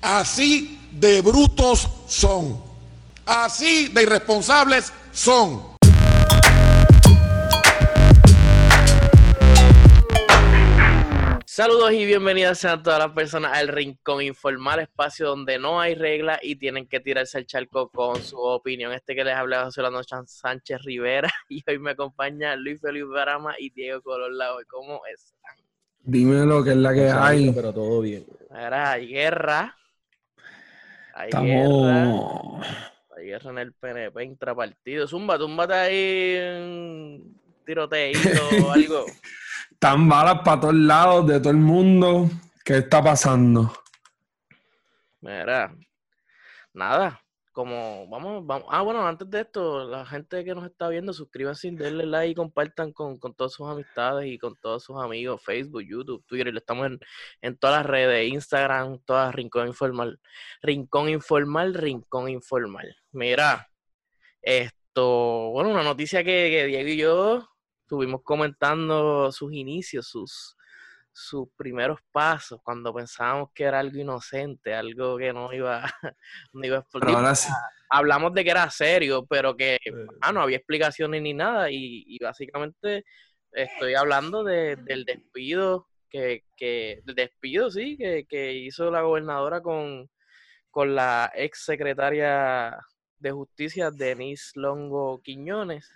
Así 0.00 0.78
de 0.92 1.20
brutos 1.22 1.88
son. 2.06 2.62
Así 3.26 3.88
de 3.88 4.02
irresponsables 4.04 4.92
son. 5.10 5.76
Saludos 11.44 11.92
y 11.92 12.06
bienvenidas 12.06 12.64
a 12.64 12.80
todas 12.80 13.00
las 13.00 13.10
personas 13.10 13.58
al 13.58 13.66
Rincón 13.66 14.22
Informal, 14.22 14.78
espacio 14.78 15.26
donde 15.26 15.58
no 15.58 15.80
hay 15.80 15.96
reglas 15.96 16.38
y 16.42 16.54
tienen 16.54 16.86
que 16.86 17.00
tirarse 17.00 17.36
el 17.36 17.46
charco 17.46 17.88
con 17.88 18.22
su 18.22 18.38
opinión. 18.38 18.92
Este 18.92 19.16
que 19.16 19.24
les 19.24 19.34
habla 19.34 19.64
José 19.64 19.80
Orlando 19.80 20.06
Sánchez 20.26 20.82
Rivera 20.82 21.28
y 21.48 21.64
hoy 21.68 21.80
me 21.80 21.90
acompaña 21.90 22.54
Luis 22.54 22.80
Felipe 22.80 23.06
Barama 23.06 23.56
y 23.58 23.70
Diego 23.70 24.00
Colorlado. 24.02 24.58
¿Cómo 24.68 25.00
están? 25.12 25.56
Dime 26.04 26.46
lo 26.46 26.62
que 26.62 26.70
es 26.70 26.76
la 26.76 26.94
que 26.94 27.10
hay. 27.10 27.50
Pero 27.50 27.74
todo 27.74 28.00
bien. 28.02 28.24
Ahora 28.50 28.92
hay 28.92 29.08
guerra. 29.08 29.77
Hay 31.18 31.30
Estamos. 31.30 32.62
guerra. 32.62 32.86
Hay 33.16 33.26
guerra 33.26 33.50
en 33.50 33.58
el 33.58 33.72
PNP 33.72 34.22
intrapartido. 34.24 35.08
Zumba, 35.08 35.36
túmbate 35.36 35.74
ahí 35.74 36.38
un 36.62 37.40
tiroteíto 37.66 38.28
o 38.64 38.70
algo. 38.72 39.04
Tan 39.80 40.08
balas 40.08 40.42
para 40.44 40.60
todos 40.60 40.74
lados, 40.76 41.26
de 41.26 41.40
todo 41.40 41.50
el 41.50 41.56
mundo. 41.56 42.30
¿Qué 42.64 42.78
está 42.78 43.02
pasando? 43.02 43.72
Mira, 45.20 45.74
nada, 46.72 47.20
como 47.58 48.06
vamos, 48.06 48.46
vamos. 48.46 48.68
Ah, 48.70 48.82
bueno, 48.82 49.04
antes 49.04 49.28
de 49.28 49.40
esto, 49.40 49.84
la 49.88 50.06
gente 50.06 50.44
que 50.44 50.54
nos 50.54 50.64
está 50.64 50.88
viendo, 50.88 51.12
suscríbanse, 51.12 51.72
denle 51.72 52.06
like 52.06 52.30
y 52.30 52.34
compartan 52.36 52.92
con, 52.92 53.18
con 53.18 53.34
todas 53.34 53.52
sus 53.52 53.66
amistades 53.66 54.28
y 54.28 54.38
con 54.38 54.54
todos 54.54 54.84
sus 54.84 54.96
amigos, 54.96 55.42
Facebook, 55.42 55.82
YouTube, 55.82 56.24
Twitter, 56.24 56.56
estamos 56.56 56.86
en, 56.86 57.00
en 57.42 57.58
todas 57.58 57.78
las 57.78 57.86
redes, 57.86 58.32
Instagram, 58.32 59.00
todas 59.04 59.34
Rincón 59.34 59.66
Informal. 59.66 60.20
Rincón 60.62 61.08
Informal, 61.08 61.74
Rincón 61.74 62.28
Informal. 62.28 62.96
Mira, 63.10 63.68
esto, 64.40 65.50
bueno, 65.50 65.70
una 65.70 65.82
noticia 65.82 66.22
que, 66.22 66.50
que 66.50 66.64
Diego 66.66 66.88
y 66.88 66.96
yo 66.96 67.48
estuvimos 67.82 68.22
comentando 68.22 69.32
sus 69.32 69.52
inicios, 69.52 70.06
sus, 70.06 70.56
sus 71.20 71.48
primeros 71.56 71.98
pasos, 72.12 72.60
cuando 72.62 72.94
pensábamos 72.94 73.50
que 73.52 73.64
era 73.64 73.80
algo 73.80 73.98
inocente, 73.98 74.72
algo 74.72 75.18
que 75.18 75.32
no 75.32 75.52
iba, 75.52 75.82
no 76.52 76.64
iba 76.64 76.76
a 76.76 76.80
explotar. 76.80 77.08
Pero 77.08 77.18
ahora 77.18 77.34
sí. 77.34 77.52
Hablamos 77.90 78.32
de 78.34 78.44
que 78.44 78.50
era 78.50 78.70
serio, 78.70 79.26
pero 79.28 79.56
que 79.56 79.78
ah, 80.20 80.30
no 80.30 80.42
había 80.42 80.58
explicaciones 80.58 81.20
ni 81.20 81.34
nada, 81.34 81.70
y, 81.72 82.04
y 82.06 82.18
básicamente 82.22 83.04
estoy 83.52 83.94
hablando 83.94 84.44
de, 84.44 84.76
del 84.76 85.04
despido, 85.04 85.88
que, 86.08 86.44
que, 86.56 87.00
del 87.04 87.16
despido, 87.16 87.70
sí, 87.70 87.96
que, 87.96 88.24
que 88.28 88.52
hizo 88.52 88.90
la 88.90 89.02
gobernadora 89.02 89.60
con, 89.60 90.08
con 90.70 90.94
la 90.94 91.32
ex 91.34 91.64
secretaria 91.64 92.78
de 93.18 93.32
justicia, 93.32 93.90
Denise 93.90 94.52
Longo 94.54 95.20
Quiñones, 95.22 95.90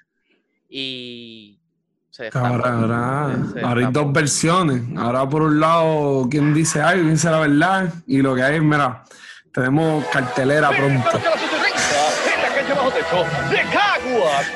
y 0.69 1.62
se 2.13 2.31
Ahora, 2.35 2.73
ahora, 2.75 3.37
se 3.55 3.61
ahora 3.63 3.87
hay 3.87 3.93
dos 3.93 4.13
versiones. 4.13 4.83
Ahora 4.99 5.27
por 5.27 5.43
un 5.43 5.59
lado, 5.59 6.29
quien 6.31 6.53
dice 6.53 6.83
algo, 6.83 7.01
quien 7.05 7.15
dice 7.15 7.31
la 7.31 7.39
verdad. 7.41 7.89
Y 8.07 8.21
lo 8.21 8.35
que 8.35 8.43
hay, 8.43 8.61
mira, 8.61 9.03
tenemos 9.53 10.05
cartelera 10.07 10.69
pronto. 10.71 11.09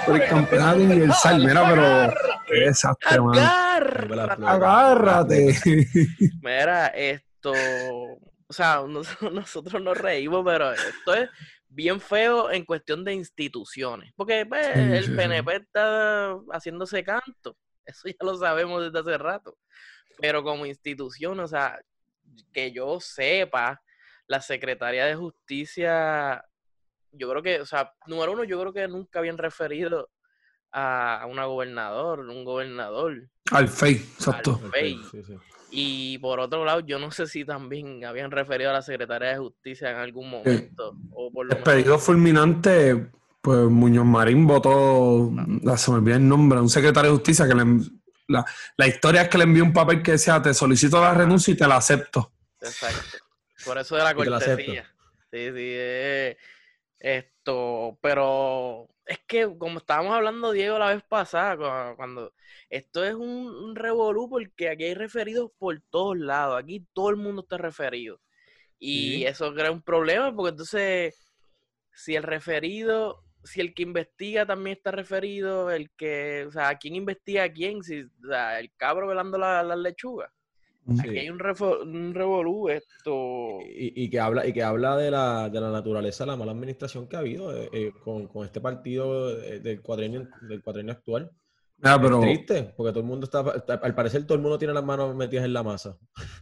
Por 0.05 0.17
el 0.21 0.29
campeonato 0.29 0.77
universal, 0.81 1.39
mira, 1.45 1.69
pero 1.69 2.15
qué 2.47 2.55
desastre, 2.67 3.21
man. 3.21 3.35
Agárrate. 4.47 5.59
Mira, 6.43 6.89
esto, 6.89 7.53
o 7.53 8.53
sea, 8.53 8.83
nos- 8.87 9.21
nosotros 9.33 9.81
nos 9.83 9.97
reímos, 9.97 10.43
pero 10.45 10.73
esto 10.73 11.15
es 11.15 11.29
bien 11.77 12.01
feo 12.01 12.51
en 12.51 12.65
cuestión 12.65 13.05
de 13.05 13.13
instituciones, 13.13 14.11
porque 14.17 14.47
pues, 14.47 14.67
Sí, 14.73 14.81
el 14.81 15.05
sí, 15.05 15.11
sí. 15.11 15.17
PNP 15.17 15.57
está 15.57 16.33
haciéndose 16.51 17.05
canto, 17.05 17.57
eso 17.85 18.09
ya 18.09 18.17
lo 18.21 18.37
sabemos 18.37 18.83
desde 18.83 18.99
hace 18.99 19.19
rato, 19.19 19.59
pero 20.19 20.43
como 20.43 20.65
institución, 20.65 21.39
o 21.39 21.47
sea, 21.47 21.79
que 22.53 22.73
yo 22.73 22.99
sepa, 22.99 23.81
la 24.27 24.41
Secretaría 24.41 25.05
de 25.05 25.15
Justicia, 25.15 26.43
yo 27.13 27.31
creo 27.31 27.43
que, 27.43 27.61
o 27.61 27.67
sea, 27.67 27.93
número 28.07 28.33
uno, 28.33 28.43
yo 28.43 28.59
creo 28.59 28.73
que 28.73 28.89
nunca 28.89 29.19
habían 29.19 29.39
referido 29.39 30.11
a 30.73 31.27
una 31.29 31.45
gobernador, 31.45 32.21
un 32.21 32.45
gobernador. 32.45 33.29
Al 33.53 33.69
FEI, 33.69 33.95
exacto. 33.95 34.61
Al 34.65 34.71
FEI. 34.73 35.01
Sí, 35.11 35.23
sí. 35.23 35.35
Y 35.71 36.19
por 36.19 36.39
otro 36.41 36.65
lado, 36.65 36.81
yo 36.81 36.99
no 36.99 37.11
sé 37.11 37.27
si 37.27 37.45
también 37.45 38.05
habían 38.05 38.31
referido 38.31 38.71
a 38.71 38.75
la 38.75 38.83
Secretaría 38.83 39.31
de 39.31 39.39
Justicia 39.39 39.91
en 39.91 39.97
algún 39.97 40.31
momento. 40.31 40.97
O 41.13 41.31
por 41.33 41.47
lo 41.47 41.51
menos- 41.55 41.65
Despedido 41.65 41.99
fulminante, 41.99 43.11
pues 43.41 43.59
Muñoz 43.69 44.07
Marín 44.07 44.47
votó, 44.47 45.33
la- 45.63 45.77
se 45.77 45.91
me 45.91 45.99
olvidó 45.99 46.17
el 46.17 46.29
nombre, 46.29 46.61
un 46.61 46.71
secretario 46.71 47.11
de 47.11 47.17
justicia 47.17 47.47
que 47.49 47.55
le, 47.55 47.65
la, 48.29 48.45
la 48.77 48.87
historia 48.87 49.23
es 49.23 49.29
que 49.29 49.39
le 49.39 49.45
envió 49.45 49.65
un 49.65 49.73
papel 49.73 50.03
que 50.03 50.13
decía, 50.13 50.41
te 50.41 50.55
solicito 50.55 51.01
la 51.01 51.15
renuncia 51.15 51.53
y 51.53 51.57
te 51.57 51.67
la 51.67 51.77
acepto. 51.77 52.33
Exacto. 52.61 53.19
Por 53.65 53.79
eso 53.79 53.97
de 53.97 54.05
la 54.05 54.15
cortesía. 54.15 54.85
Sí, 55.33 55.49
sí. 55.49 55.53
eh, 55.57 56.37
esto, 56.99 57.99
pero 58.01 58.89
es 59.07 59.19
que 59.27 59.47
como 59.59 59.79
estábamos 59.79 60.13
hablando, 60.15 60.53
Diego, 60.53 60.79
la 60.79 60.95
vez 60.95 61.03
pasada, 61.05 61.57
cua- 61.57 61.97
cuando 61.97 62.33
esto 62.71 63.05
es 63.05 63.15
un, 63.15 63.49
un 63.49 63.77
revolú, 63.77 64.29
porque 64.29 64.69
aquí 64.71 64.85
hay 64.85 64.95
referidos 64.95 65.51
por 65.59 65.81
todos 65.91 66.17
lados. 66.19 66.59
Aquí 66.63 66.87
todo 66.93 67.11
el 67.11 67.17
mundo 67.17 67.43
está 67.43 67.59
referido. 67.59 68.21
Y 68.79 69.25
Sí. 69.25 69.27
eso 69.27 69.55
crea 69.55 69.73
un 69.73 69.83
problema, 69.83 70.35
porque 70.35 70.51
entonces, 70.53 71.17
si 71.93 72.17
el 72.17 72.23
referido, 72.25 73.25
si 73.45 73.61
el 73.61 73.75
que 73.75 73.83
investiga 73.85 74.47
también 74.47 74.77
está 74.79 74.91
referido, 74.93 75.71
el 75.71 75.91
que, 75.93 76.45
o 76.49 76.53
sea, 76.53 76.77
¿quién 76.79 76.97
investiga 76.97 77.45
a 77.45 77.53
quién? 77.53 77.83
Si, 77.83 78.03
o 78.03 78.29
sea, 78.29 78.61
el 78.61 78.73
cabro 78.77 79.09
velando 79.09 79.39
la- 79.39 79.63
las 79.63 79.79
lechugas. 80.87 81.01
Aquí 81.01 81.11
Sí. 81.11 81.19
hay 81.19 81.31
un, 81.31 81.97
un 81.97 82.15
revolú, 82.15 82.69
esto. 82.69 83.59
Y, 83.69 84.05
y 84.05 84.11
que 84.11 84.21
habla, 84.21 84.47
y 84.47 84.53
que 84.53 84.63
habla 84.63 84.97
de 84.97 85.11
la, 85.11 85.49
de 85.49 85.61
la 85.61 85.71
naturaleza, 85.71 86.27
la 86.27 86.37
mala 86.37 86.53
administración 86.53 87.09
que 87.09 87.17
ha 87.17 87.21
habido 87.21 87.55
eh, 87.57 87.69
eh, 87.73 87.93
con, 88.05 88.27
con 88.29 88.45
este 88.45 88.61
partido 88.61 89.31
eh, 89.41 89.61
del 89.61 89.81
cuadrenio, 89.83 90.29
del 90.49 90.63
cuadrenio 90.63 90.93
actual. 90.93 91.31
Pero, 91.79 92.21
Triste, 92.23 92.73
porque 92.75 92.91
todo 92.91 93.01
el 93.01 93.07
mundo 93.07 93.25
está, 93.25 93.45
está- 93.55 93.75
al 93.75 93.95
parecer 93.95 94.25
todo 94.25 94.35
el 94.37 94.41
mundo 94.41 94.57
tiene 94.57 94.73
las 94.73 94.83
manos 94.83 95.15
metidas 95.15 95.45
en 95.45 95.53
la 95.53 95.63
masa. 95.63 95.99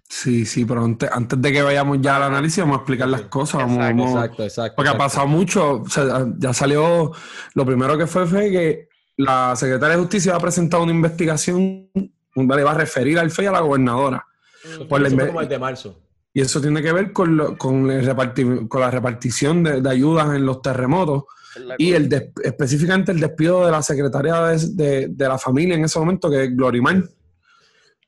sí, 0.09 0.47
sí, 0.47 0.65
pero 0.65 0.85
antes, 0.85 1.11
antes 1.13 1.43
de 1.43 1.51
que 1.53 1.61
vayamos 1.61 1.99
ya 2.01 2.17
al 2.19 2.23
análisis, 2.23 2.61
vamos 2.61 2.77
a 2.77 2.81
explicar 2.83 3.09
las 3.09 3.23
Sí. 3.23 3.27
cosas. 3.29 3.63
Vamos, 3.63 3.79
Exacto, 3.79 3.97
vamos- 4.03 4.15
Exacto, 4.15 4.43
exacto. 4.45 4.77
porque 4.77 4.91
ha 4.91 4.97
pasado 4.97 5.27
mucho, 5.27 5.81
o 5.81 5.89
sea, 5.89 6.25
ya 6.39 6.53
salió, 6.53 7.11
lo 7.55 7.67
primero 7.67 7.99
que 7.99 8.07
fue 8.07 8.27
fue 8.27 8.49
que 8.53 8.89
la 9.17 9.57
secretaria 9.57 9.97
de 9.97 10.03
justicia 10.03 10.37
ha 10.37 10.41
presentado 10.41 10.85
una 10.85 10.93
investigación, 10.93 11.91
le 12.37 12.63
va 12.65 12.71
a 12.71 12.75
referir 12.79 13.19
al 13.19 13.33
FEI 13.33 13.47
a 13.47 13.53
la 13.53 13.61
gobernadora. 13.61 14.25
Por 14.89 15.01
la 15.01 15.09
Eso 15.09 15.17
fue 15.17 15.25
inve- 15.25 15.29
como 15.29 15.41
el 15.41 15.49
de 15.49 15.59
marzo. 15.59 16.01
Y 16.33 16.41
eso 16.41 16.61
tiene 16.61 16.83
que 16.83 16.93
ver 16.93 17.13
con, 17.13 17.37
lo- 17.37 17.57
con, 17.57 17.91
el 17.91 18.05
reparti- 18.07 18.67
con 18.69 18.81
la 18.81 18.91
repartición 18.91 19.63
de, 19.63 19.81
de 19.81 19.91
ayudas 19.91 20.35
en 20.35 20.45
los 20.45 20.61
terremotos 20.63 21.25
y 21.79 21.93
el 21.93 22.09
específicamente 22.43 23.13
el 23.13 23.21
despido 23.21 23.65
de 23.65 23.71
la 23.71 23.83
secretaria 23.83 24.41
de, 24.43 24.59
de- 24.73 25.09
de 25.09 25.29
la 25.29 25.39
familia 25.39 25.77
en 25.77 25.85
ese 25.85 25.99
momento, 26.01 26.29
que 26.29 26.45
es 26.45 26.57
Glorimar, 26.57 27.05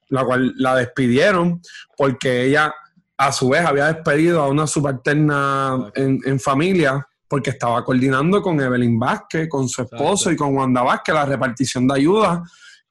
la 0.08 0.24
cual 0.24 0.52
la 0.56 0.74
despidieron 0.76 1.60
porque 1.96 2.44
ella 2.46 2.74
a 3.16 3.32
su 3.32 3.48
vez 3.48 3.64
había 3.64 3.86
despedido 3.86 4.42
a 4.42 4.48
una 4.48 4.66
subalterna 4.66 5.90
en, 5.94 6.20
en 6.24 6.38
familia 6.40 7.06
porque 7.28 7.50
estaba 7.50 7.84
coordinando 7.84 8.42
con 8.42 8.60
Evelyn 8.60 8.98
Vázquez, 8.98 9.48
con 9.48 9.68
su 9.68 9.82
esposo 9.82 10.30
Exacto. 10.30 10.32
y 10.32 10.36
con 10.36 10.56
Wanda 10.56 10.82
Vázquez 10.82 11.14
la 11.14 11.24
repartición 11.24 11.86
de 11.88 11.94
ayudas 11.94 12.40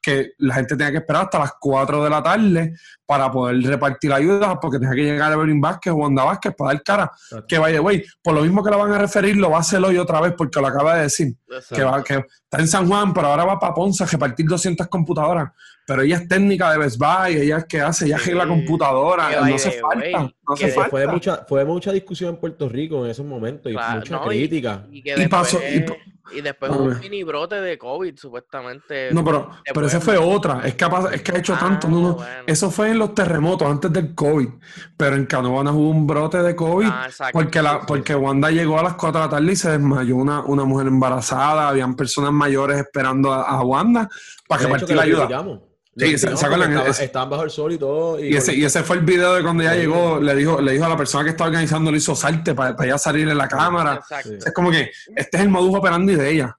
que 0.06 0.34
la 0.38 0.54
gente 0.54 0.76
tenía 0.76 0.92
que 0.92 0.98
esperar 0.98 1.24
hasta 1.24 1.40
las 1.40 1.54
4 1.58 2.04
de 2.04 2.10
la 2.10 2.22
tarde 2.22 2.74
para 3.04 3.28
poder 3.30 3.60
repartir 3.62 4.12
ayudas 4.12 4.56
porque 4.62 4.78
tenía 4.78 4.94
que 4.94 5.02
llegar 5.02 5.32
Evelyn 5.32 5.60
Vázquez 5.60 5.92
o 5.92 5.96
Wanda 5.96 6.22
Vázquez 6.22 6.54
para 6.56 6.72
dar 6.74 6.82
cara. 6.84 7.10
Exacto. 7.12 7.46
Que 7.48 7.58
vaya, 7.58 7.80
güey, 7.80 8.04
por 8.22 8.34
lo 8.34 8.42
mismo 8.42 8.62
que 8.62 8.70
la 8.70 8.76
van 8.76 8.92
a 8.92 8.98
referir, 8.98 9.36
lo 9.36 9.50
va 9.50 9.56
a 9.56 9.60
hacer 9.60 9.82
hoy 9.84 9.98
otra 9.98 10.20
vez 10.20 10.32
porque 10.38 10.60
lo 10.60 10.68
acaba 10.68 10.94
de 10.96 11.02
decir. 11.02 11.34
Exacto. 11.48 11.74
Que, 11.74 11.82
va, 11.84 12.04
que 12.04 12.14
está 12.44 12.58
en 12.60 12.68
San 12.68 12.86
Juan, 12.86 13.12
pero 13.12 13.26
ahora 13.26 13.44
va 13.44 13.58
para 13.58 13.74
Ponce 13.74 14.04
a 14.04 14.06
repartir 14.06 14.46
200 14.46 14.86
computadoras. 14.86 15.50
Pero 15.88 16.02
ella 16.02 16.16
es 16.16 16.26
técnica 16.28 16.70
de 16.72 16.78
Best 16.78 16.98
Buy, 16.98 17.36
ella 17.36 17.58
es 17.58 17.64
que 17.66 17.80
hace, 17.80 18.06
ella 18.06 18.18
Sí. 18.18 18.24
arregla 18.30 18.46
computadoras, 18.48 19.28
Que 19.34 19.36
no 19.50 19.54
hace 19.54 19.70
the 19.70 19.80
falta, 19.80 19.98
way, 19.98 20.12
no 20.12 20.32
hace 20.54 20.64
que 20.64 20.70
Sí, 20.70 20.74
falta. 20.76 20.90
fue, 20.90 21.06
mucha, 21.06 21.44
fue 21.48 21.64
mucha 21.64 21.92
discusión 21.92 22.30
en 22.34 22.40
Puerto 22.40 22.68
Rico 22.68 23.04
en 23.04 23.10
esos 23.10 23.24
momentos 23.26 23.70
y 23.70 23.74
Claro, 23.74 24.00
mucha 24.00 24.16
no, 24.16 24.32
y- 24.32 24.36
crítica. 24.38 24.84
Y, 24.90 25.28
pasó- 25.28 25.60
y 25.60 25.84
y 26.32 26.40
después 26.40 26.70
hubo 26.72 26.84
un 26.84 27.00
mini 27.00 27.22
brote 27.22 27.56
de 27.56 27.78
COVID, 27.78 28.16
supuestamente. 28.16 29.12
No, 29.12 29.24
pero, 29.24 29.50
pero 29.72 29.86
esa 29.86 30.00
fue 30.00 30.16
otra. 30.16 30.62
Es 30.64 30.74
que, 30.74 30.84
ha, 30.84 31.08
es 31.12 31.22
que 31.22 31.32
ha 31.32 31.38
hecho 31.38 31.54
Ah, 31.54 31.60
tanto. 31.60 31.88
No, 31.88 32.00
no. 32.00 32.14
bueno. 32.14 32.42
Eso 32.46 32.70
fue 32.70 32.90
en 32.90 32.98
los 32.98 33.14
terremotos, 33.14 33.68
antes 33.68 33.92
del 33.92 34.14
COVID. 34.14 34.48
Pero 34.96 35.16
en 35.16 35.26
Canóvanas 35.26 35.74
hubo 35.74 35.90
un 35.90 36.06
brote 36.06 36.42
de 36.42 36.54
COVID. 36.56 36.88
Ah, 36.90 37.04
exacto. 37.06 37.38
Porque, 37.38 37.62
la, 37.62 37.72
Sí, 37.72 37.76
sí, 37.80 37.84
porque 37.86 38.14
Wanda 38.14 38.50
llegó 38.50 38.78
a 38.78 38.82
las 38.82 38.94
4 38.94 39.20
de 39.20 39.26
la 39.26 39.30
tarde 39.30 39.52
y 39.52 39.56
se 39.56 39.70
desmayó 39.70 40.16
una, 40.16 40.40
una 40.40 40.64
mujer 40.64 40.86
embarazada. 40.88 41.68
Habían 41.68 41.94
personas 41.94 42.32
mayores 42.32 42.78
esperando 42.78 43.32
a, 43.32 43.42
a 43.42 43.62
Wanda 43.62 44.08
para 44.48 44.62
De 44.62 44.84
que 44.86 44.94
la 44.94 45.06
lo 45.06 45.24
ayuda. 45.24 45.58
Sí, 45.98 46.12
Los 46.12 46.20
¿se- 46.20 46.26
tiró 46.26 46.36
se 46.36 46.44
acuerdan? 46.46 46.66
porque 46.68 46.74
estaba- 46.78 46.90
Ese- 46.90 47.04
estaban 47.04 47.30
bajo 47.30 47.42
el 47.44 47.50
sol 47.50 47.72
y 47.72 47.78
todo. 47.78 48.22
Y 48.22 48.36
ese, 48.36 48.54
y 48.54 48.64
ese 48.64 48.82
fue 48.82 48.96
el 48.96 49.02
video 49.02 49.34
de 49.34 49.42
cuando 49.42 49.62
ella 49.62 49.72
Sí. 49.74 49.78
llegó, 49.80 50.20
le 50.20 50.34
dijo, 50.34 50.60
le 50.60 50.72
dijo 50.72 50.84
a 50.84 50.88
la 50.90 50.96
persona 50.96 51.24
que 51.24 51.30
estaba 51.30 51.48
organizando, 51.48 51.90
le 51.90 51.96
hizo 51.96 52.14
salte 52.14 52.54
para, 52.54 52.76
para 52.76 52.88
ella 52.88 52.98
salir 52.98 53.26
en 53.28 53.38
la 53.38 53.48
cámara. 53.48 53.94
Exacto. 53.94 54.28
Sí. 54.28 54.34
Es 54.44 54.52
como 54.52 54.70
que 54.70 54.90
este 55.16 55.36
es 55.38 55.42
el 55.42 55.48
modus 55.48 55.74
operandi 55.74 56.14
de 56.14 56.30
ella. 56.30 56.56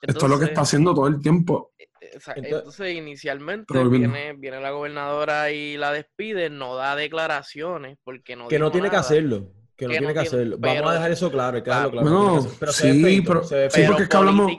Esto 0.00 0.24
es 0.26 0.30
lo 0.30 0.38
que 0.38 0.46
está 0.46 0.62
haciendo 0.62 0.94
todo 0.94 1.06
el 1.06 1.20
tiempo. 1.20 1.72
Esa- 2.00 2.32
Entonces- 2.32 2.58
Entonces, 2.58 2.94
inicialmente 2.94 3.84
viene, 3.88 4.32
viene 4.38 4.60
la 4.60 4.70
gobernadora 4.70 5.50
y 5.50 5.76
la 5.76 5.92
despide, 5.92 6.48
no 6.48 6.74
da 6.74 6.96
declaraciones 6.96 7.98
porque 8.02 8.36
no 8.36 8.48
Que 8.48 8.58
no 8.58 8.70
tiene 8.70 8.88
que 8.90 8.96
hacerlo. 8.96 9.48
Que 9.78 9.84
no 9.86 9.90
tiene 9.92 10.06
que 10.08 10.12
tiene- 10.14 10.26
hacerlo. 10.26 10.58
pero- 10.60 10.74
Vamos 10.74 10.90
a 10.90 10.94
dejar 10.94 11.10
eso 11.12 11.30
claro. 11.30 11.56
Hay 11.56 11.62
que 11.62 11.70
dejarlo 11.70 11.90
Claro. 11.92 12.10
no 12.10 12.32
que 12.32 12.38
hacer- 12.40 12.58
pero 12.58 12.72
sí, 12.72 13.02
feito, 13.02 13.28
pero- 13.28 13.44
sí, 13.44 13.82
porque 13.86 14.02
es 14.02 14.08
que 14.08 14.16
hablamos- 14.16 14.52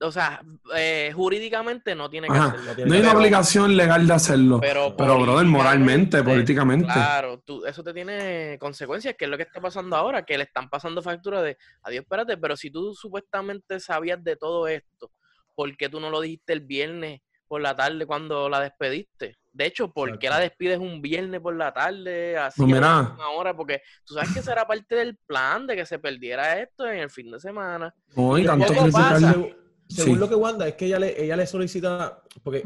o 0.00 0.12
sea, 0.12 0.42
eh, 0.76 1.12
jurídicamente 1.12 1.94
no 1.96 2.08
tiene 2.08 2.28
que 2.28 2.32
Ajá. 2.34 2.44
hacerlo. 2.46 2.64
No 2.66 2.74
tiene 2.76 2.88
No 2.88 2.94
hay 2.94 3.00
una 3.00 3.08
hacerlo. 3.08 3.20
obligación 3.20 3.76
legal 3.76 4.06
de 4.06 4.14
hacerlo. 4.14 4.60
Pero, 4.60 4.94
Pero, 4.96 5.20
brother, 5.20 5.46
moralmente, 5.46 6.22
políticamente. 6.22 6.86
Claro, 6.86 7.42
tú, 7.44 7.66
eso 7.66 7.82
te 7.82 7.92
tiene 7.92 8.58
consecuencias, 8.60 9.16
que 9.18 9.24
es 9.24 9.30
lo 9.30 9.36
que 9.36 9.42
está 9.42 9.60
pasando 9.60 9.96
ahora, 9.96 10.24
que 10.24 10.38
le 10.38 10.44
están 10.44 10.70
pasando 10.70 11.02
factura 11.02 11.42
de, 11.42 11.58
adiós, 11.82 12.02
espérate, 12.04 12.36
pero 12.36 12.56
si 12.56 12.70
tú 12.70 12.94
supuestamente 12.94 13.80
sabías 13.80 14.22
de 14.22 14.36
todo 14.36 14.68
esto, 14.68 15.10
¿por 15.56 15.76
qué 15.76 15.88
tú 15.88 15.98
no 15.98 16.10
lo 16.10 16.20
dijiste 16.20 16.52
el 16.52 16.60
viernes 16.60 17.20
por 17.48 17.60
la 17.60 17.74
tarde 17.74 18.06
cuando 18.06 18.48
la 18.48 18.60
despediste? 18.60 19.36
De 19.52 19.66
hecho, 19.66 19.92
¿por 19.92 20.18
qué 20.18 20.28
la 20.28 20.38
despides 20.38 20.78
un 20.78 21.02
viernes 21.02 21.40
por 21.40 21.56
la 21.56 21.72
tarde, 21.72 22.38
así 22.38 22.62
Pues 22.62 22.72
a 22.72 22.80
la 22.80 22.80
mira. 22.80 23.00
última 23.10 23.30
hora? 23.30 23.56
Porque 23.56 23.82
tú 24.04 24.14
sabes 24.14 24.32
que 24.32 24.38
esa 24.40 24.52
era 24.52 24.66
parte 24.66 24.94
del 24.94 25.16
plan 25.26 25.66
de 25.66 25.74
que 25.76 25.84
se 25.84 25.98
perdiera 25.98 26.60
esto 26.60 26.86
en 26.88 26.98
el 27.00 27.10
fin 27.10 27.30
de 27.30 27.40
semana. 27.40 27.92
No, 28.14 28.38
y 28.38 28.44
tanto. 28.46 28.66
Según, 28.72 29.56
Sí. 29.88 30.14
lo 30.14 30.28
que 30.28 30.36
Wanda, 30.36 30.68
es 30.68 30.74
que 30.74 30.86
ella 30.86 31.00
le, 31.00 31.20
ella 31.20 31.36
le 31.36 31.46
solicita, 31.48 32.22
porque 32.44 32.64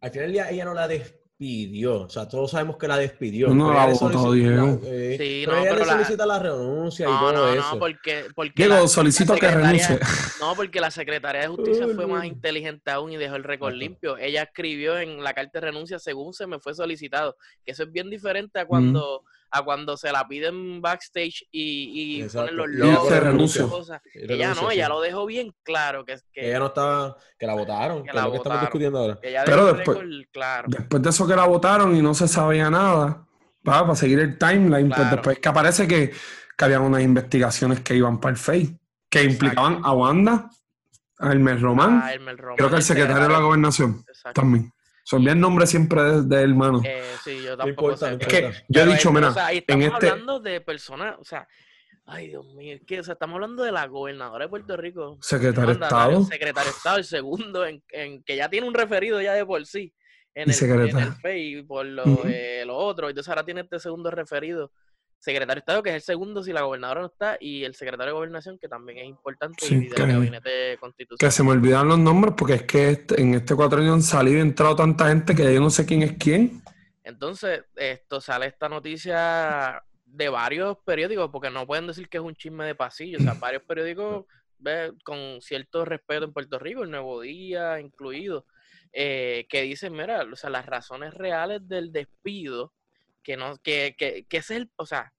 al 0.00 0.10
final 0.12 0.26
del 0.26 0.32
día 0.32 0.50
ella 0.50 0.64
no 0.64 0.72
la 0.72 0.86
despidió, 1.40 2.02
o 2.02 2.08
sea, 2.10 2.28
todos 2.28 2.50
sabemos 2.50 2.76
que 2.76 2.86
la 2.86 2.98
despidió. 2.98 3.48
No, 3.48 3.68
pero 3.68 3.78
la 3.78 3.86
votó, 3.86 3.98
solicita- 4.10 4.32
Diego. 4.50 4.80
eh, 4.84 5.16
Sí, 5.18 5.42
pero 5.46 5.56
no, 5.56 5.62
ella 5.62 5.70
pero 5.72 5.84
le 5.86 5.90
solicita 5.92 6.26
la 6.26 6.38
renuncia 6.38 7.08
y 7.08 7.10
No, 7.10 7.20
todo 7.20 7.32
no, 7.32 7.48
eso. 7.48 7.72
no, 7.72 7.78
porque, 7.78 8.24
porque 8.34 8.52
Diego, 8.56 8.74
la- 8.74 8.80
la 8.82 8.88
solicito 8.88 9.34
que 9.36 9.50
renuncie. 9.50 9.98
No, 10.40 10.54
porque 10.54 10.80
la 10.80 10.90
secretaria 10.90 11.40
de 11.42 11.48
Justicia 11.48 11.86
fue 11.94 12.06
más 12.06 12.24
inteligente 12.26 12.90
aún 12.90 13.12
y 13.12 13.16
dejó 13.16 13.36
el 13.36 13.44
récord 13.44 13.72
limpio. 13.74 14.18
Ella 14.18 14.42
escribió 14.42 14.98
en 14.98 15.24
la 15.24 15.32
carta 15.32 15.60
de 15.60 15.66
renuncia 15.66 15.98
según 15.98 16.34
se 16.34 16.46
me 16.46 16.58
fue 16.60 16.74
solicitado, 16.74 17.36
que 17.64 17.72
eso 17.72 17.84
es 17.84 17.92
bien 17.92 18.10
diferente 18.10 18.60
a 18.60 18.66
cuando 18.66 19.24
a 19.52 19.62
cuando 19.62 19.96
se 19.96 20.12
la 20.12 20.26
piden 20.28 20.80
backstage 20.80 21.44
y, 21.50 22.22
y 22.22 22.28
ponen 22.28 22.56
los 22.56 22.68
Y 22.68 22.74
ella 22.76 22.84
logos 22.92 23.08
se 23.08 23.16
y 23.64 23.68
cosas. 23.68 24.00
Ella 24.14 24.28
renuncia, 24.46 24.62
no, 24.62 24.68
sí. 24.70 24.74
ella 24.76 24.88
lo 24.88 25.00
dejó 25.00 25.26
bien 25.26 25.54
claro 25.62 26.04
que, 26.04 26.16
que, 26.32 26.48
Ella 26.48 26.58
no 26.60 26.66
estaba, 26.66 27.16
que 27.38 27.46
la 27.46 27.54
votaron, 27.54 28.02
Que 28.04 28.10
que, 28.10 28.14
la 28.16 28.20
es 28.20 28.24
lo 28.26 28.30
que 28.32 28.36
estamos 28.38 28.60
discutiendo 28.60 28.98
ahora. 28.98 29.18
que 29.20 29.28
ella 29.30 29.42
Pero 29.44 29.66
después- 29.72 29.98
récord 29.98 30.10
claro. 30.32 30.68
Después 30.68 31.02
de 31.02 31.10
eso 31.10 31.26
que 31.26 31.36
la 31.36 31.44
votaron 31.46 31.96
y 31.96 32.02
no 32.02 32.14
se 32.14 32.28
sabía 32.28 32.70
nada, 32.70 33.26
para, 33.64 33.80
para 33.82 33.94
seguir 33.96 34.20
el 34.20 34.38
timeline, 34.38 34.88
pues 34.88 35.00
Claro. 35.00 35.16
después 35.16 35.38
que 35.38 35.48
aparece 35.48 35.88
que, 35.88 36.12
que 36.56 36.64
habían 36.64 36.82
unas 36.82 37.02
investigaciones 37.02 37.80
que 37.80 37.94
iban 37.96 38.20
para 38.20 38.32
el 38.32 38.38
FEI, 38.38 38.78
que 39.10 39.24
implicaban 39.24 39.80
a 39.84 39.92
Wanda, 39.92 40.48
a 41.18 41.32
Hermes 41.32 41.60
Román, 41.60 42.00
Ah, 42.04 42.12
creo 42.56 42.70
que 42.70 42.76
el 42.76 42.82
secretario 42.82 43.24
de 43.24 43.28
la 43.32 43.40
gobernación 43.40 44.04
Exacto. 44.08 44.40
también. 44.40 44.72
Son 45.10 45.24
bien 45.24 45.40
nombres 45.40 45.70
siempre 45.70 46.00
de, 46.04 46.22
de 46.22 46.40
hermano. 46.40 46.80
Eh, 46.84 47.02
sí, 47.24 47.42
yo 47.42 47.56
tampoco 47.56 47.96
sé. 47.96 48.16
es 48.20 48.28
que 48.28 48.52
yo 48.68 48.82
he 48.82 48.86
dicho, 48.86 49.12
mira, 49.12 49.30
o 49.30 49.32
sea, 49.32 49.50
en 49.50 49.58
estamos 49.58 49.84
este, 49.86 50.08
hablando 50.08 50.38
de 50.38 50.60
personas, 50.60 51.16
o 51.18 51.24
sea, 51.24 51.48
ay 52.06 52.28
Dios 52.28 52.46
mío, 52.54 52.76
es 52.76 52.82
que 52.86 53.00
o 53.00 53.02
sea, 53.02 53.14
estamos 53.14 53.34
hablando 53.34 53.64
de 53.64 53.72
la 53.72 53.88
gobernadora 53.88 54.44
de 54.44 54.48
Puerto 54.48 54.76
Rico, 54.76 55.18
secretario 55.20 55.74
de 55.74 55.84
Estado, 55.84 56.22
secretario 56.22 56.70
de 56.70 56.76
Estado, 56.76 56.98
el 56.98 57.04
segundo, 57.04 57.66
en, 57.66 57.82
en 57.88 58.22
que 58.22 58.36
ya 58.36 58.48
tiene 58.48 58.68
un 58.68 58.72
referido 58.74 59.20
ya 59.20 59.32
de 59.32 59.44
por 59.44 59.66
sí 59.66 59.92
en 60.32 60.42
Y 60.42 60.44
el, 60.44 60.50
en 60.50 60.54
secretario. 60.54 60.98
el 61.08 61.12
FEI 61.14 61.62
por 61.64 61.86
lo, 61.86 62.04
eh, 62.26 62.62
lo 62.64 62.76
otro, 62.76 63.08
entonces 63.08 63.28
ahora 63.28 63.44
tiene 63.44 63.62
este 63.62 63.80
segundo 63.80 64.12
referido, 64.12 64.70
secretario 65.20 65.54
de 65.54 65.60
Estado, 65.60 65.82
que 65.82 65.90
es 65.90 65.96
el 65.96 66.00
segundo 66.02 66.42
si 66.42 66.52
la 66.52 66.62
gobernadora 66.62 67.02
no 67.02 67.06
está, 67.08 67.36
y 67.38 67.62
el 67.64 67.74
secretario 67.74 68.12
de 68.14 68.16
Gobernación, 68.16 68.58
que 68.58 68.68
también 68.68 68.98
es 68.98 69.04
importante, 69.04 69.64
Sí, 69.64 69.74
y 69.76 69.88
del 69.88 69.94
gabinete 70.08 70.76
constitucional. 70.80 71.18
que 71.30 71.30
se 71.30 71.42
me 71.44 71.50
olvidan 71.50 71.86
los 71.88 71.98
nombres 71.98 72.34
porque 72.36 72.54
es 72.54 72.62
que 72.64 72.90
este- 72.90 73.20
en 73.20 73.34
este 73.34 73.54
cuatro 73.54 73.80
años 73.80 73.94
han 73.94 74.02
salido 74.02 74.38
y 74.38 74.40
entrado 74.40 74.74
tanta 74.76 75.08
gente 75.08 75.34
que 75.34 75.44
ya 75.44 75.50
yo 75.52 75.60
no 75.60 75.70
sé 75.70 75.86
quién 75.86 76.02
es 76.02 76.12
quién. 76.18 76.62
Entonces, 77.04 77.64
esto 77.76 78.20
sale 78.20 78.46
esta 78.46 78.68
noticia 78.68 79.82
de 80.04 80.28
varios 80.28 80.76
periódicos, 80.84 81.30
porque 81.30 81.50
no 81.50 81.66
pueden 81.66 81.86
decir 81.86 82.08
que 82.08 82.16
es 82.18 82.22
un 82.22 82.34
chisme 82.34 82.64
de 82.64 82.74
pasillo, 82.74 83.18
o 83.18 83.22
sea, 83.22 83.34
varios 83.40 83.62
periódicos 83.64 84.24
ve, 84.58 84.92
con 85.04 85.40
cierto 85.40 85.84
respeto 85.84 86.24
en 86.24 86.32
Puerto 86.32 86.58
Rico, 86.58 86.82
el 86.82 86.90
Nuevo 86.90 87.20
Día 87.20 87.80
incluido, 87.80 88.46
eh, 88.92 89.46
que 89.48 89.62
dicen, 89.62 89.92
mira, 89.92 90.26
o 90.30 90.36
sea, 90.36 90.50
las 90.50 90.66
razones 90.66 91.14
reales 91.14 91.66
del 91.68 91.92
despido, 91.92 92.72
que 93.22 93.36
no, 93.36 93.56
que, 93.58 93.94
que, 93.98 94.24
que 94.26 94.36
ese 94.38 94.54
es 94.54 94.60
el, 94.62 94.70
o 94.76 94.86
sea, 94.86 95.12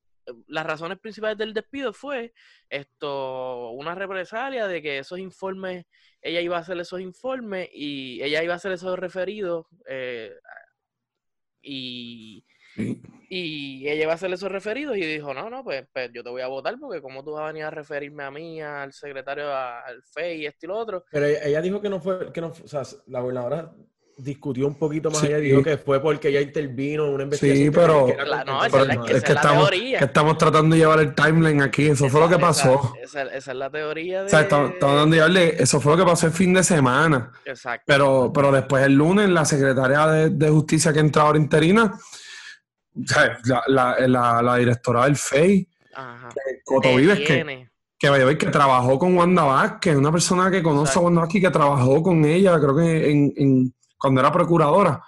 las 0.47 0.65
razones 0.65 0.99
principales 0.99 1.37
del 1.37 1.53
despido 1.53 1.93
fue 1.93 2.33
esto, 2.69 3.71
una 3.71 3.95
represalia 3.95 4.67
de 4.67 4.81
que 4.81 4.99
esos 4.99 5.19
informes, 5.19 5.85
ella 6.21 6.41
iba 6.41 6.57
a 6.57 6.59
hacer 6.61 6.79
esos 6.79 7.01
informes 7.01 7.69
y 7.73 8.21
ella 8.21 8.43
iba 8.43 8.53
a 8.53 8.57
hacer 8.57 8.71
esos 8.71 8.97
referidos 8.99 9.65
eh, 9.87 10.31
y, 11.61 12.43
y 13.29 13.87
ella 13.87 14.03
iba 14.03 14.11
a 14.11 14.15
hacer 14.15 14.31
esos 14.31 14.51
referidos 14.51 14.97
y 14.97 15.01
dijo, 15.01 15.33
no, 15.33 15.49
no, 15.49 15.63
pues, 15.63 15.87
pues 15.93 16.11
yo 16.13 16.23
te 16.23 16.29
voy 16.29 16.41
a 16.41 16.47
votar 16.47 16.77
porque 16.79 17.01
como 17.01 17.23
tú 17.23 17.31
vas 17.31 17.43
a 17.43 17.47
venir 17.47 17.63
a 17.63 17.71
referirme 17.71 18.23
a 18.23 18.31
mí, 18.31 18.61
al 18.61 18.93
secretario, 18.93 19.53
al 19.53 20.01
FEI, 20.03 20.45
esto 20.45 20.65
y 20.65 20.69
lo 20.69 20.77
otro. 20.77 21.03
Pero 21.11 21.25
ella, 21.25 21.61
dijo 21.61 21.81
que 21.81 21.89
no 21.89 21.99
fue, 21.99 22.31
que 22.31 22.41
no, 22.41 22.53
fue- 22.53 22.65
o 22.65 22.67
sea, 22.67 22.83
la 23.07 23.21
gobernadora 23.21 23.73
discutió 24.17 24.67
un 24.67 24.75
poquito 24.75 25.09
más 25.09 25.19
Sí. 25.19 25.27
allá 25.27 25.39
y 25.39 25.41
dijo 25.43 25.63
que 25.63 25.77
fue 25.77 25.99
porque 26.01 26.27
ella 26.29 26.41
intervino 26.41 27.07
en 27.07 27.13
una 27.13 27.23
investigación. 27.23 27.65
que- 27.73 27.79
pero- 27.79 28.05
que 28.05 28.11
era 28.13 28.25
La- 28.25 28.43
no, 28.43 28.57
con- 28.59 28.67
esa 28.67 28.77
Pero 28.77 29.05
es 29.17 29.23
que 29.23 29.31
estamos, 29.33 29.69
que 29.71 29.95
estamos 29.99 30.37
tratando 30.37 30.75
de 30.75 30.79
llevar 30.81 30.99
el 30.99 31.15
timeline 31.15 31.61
aquí. 31.61 31.87
Eso 31.87 32.07
fue 32.09 32.21
lo 32.21 32.29
que 32.29 32.37
pasó. 32.37 32.93
Esa, 33.01 33.23
esa 33.23 33.51
es 33.51 33.57
la 33.57 33.69
teoría 33.69 34.19
de... 34.21 34.25
O 34.27 34.29
sea, 34.29 34.41
estamos, 34.41 34.71
estamos 34.71 34.95
dando 34.95 35.15
de 35.15 35.21
llevarle- 35.21 35.55
eso 35.61 35.79
fue 35.81 35.93
lo 35.93 36.05
que 36.05 36.09
pasó 36.11 36.27
el 36.27 36.33
fin 36.33 36.53
de 36.53 36.63
semana. 36.63 37.31
Exacto. 37.45 37.83
Pero, 37.87 38.31
pero 38.33 38.51
después 38.51 38.83
el 38.85 38.93
lunes, 38.93 39.29
la 39.29 39.45
secretaria 39.45 40.05
de, 40.07 40.29
de 40.29 40.49
Justicia 40.49 40.93
que 40.93 40.99
entra 40.99 41.23
ahora 41.23 41.37
interina, 41.39 41.91
o 42.93 43.07
sea, 43.07 43.37
la, 43.45 43.63
la, 43.67 44.07
la- 44.07 44.41
la 44.41 44.55
directora 44.57 45.05
del 45.05 45.15
FEI, 45.15 45.67
Ajá. 45.95 46.29
Coto 46.63 46.95
Vives, 46.95 47.19
que, 47.19 47.67
que, 47.97 48.09
vaya 48.09 48.23
a 48.23 48.27
ver, 48.27 48.37
que 48.37 48.47
trabajó 48.47 48.99
con 48.99 49.15
Wanda 49.17 49.43
Vázquez, 49.43 49.95
una 49.95 50.11
persona 50.11 50.49
que 50.51 50.61
conoce 50.63 50.83
Exacto. 50.91 50.99
a 50.99 51.03
Wanda 51.03 51.21
Vázquez 51.21 51.39
y 51.39 51.41
que 51.45 51.49
trabajó 51.51 52.03
con 52.03 52.23
ella, 52.25 52.59
creo 52.59 52.75
que 52.75 53.11
en, 53.11 53.33
en- 53.35 53.73
cuando 54.01 54.19
era 54.19 54.31
procuradora, 54.31 55.01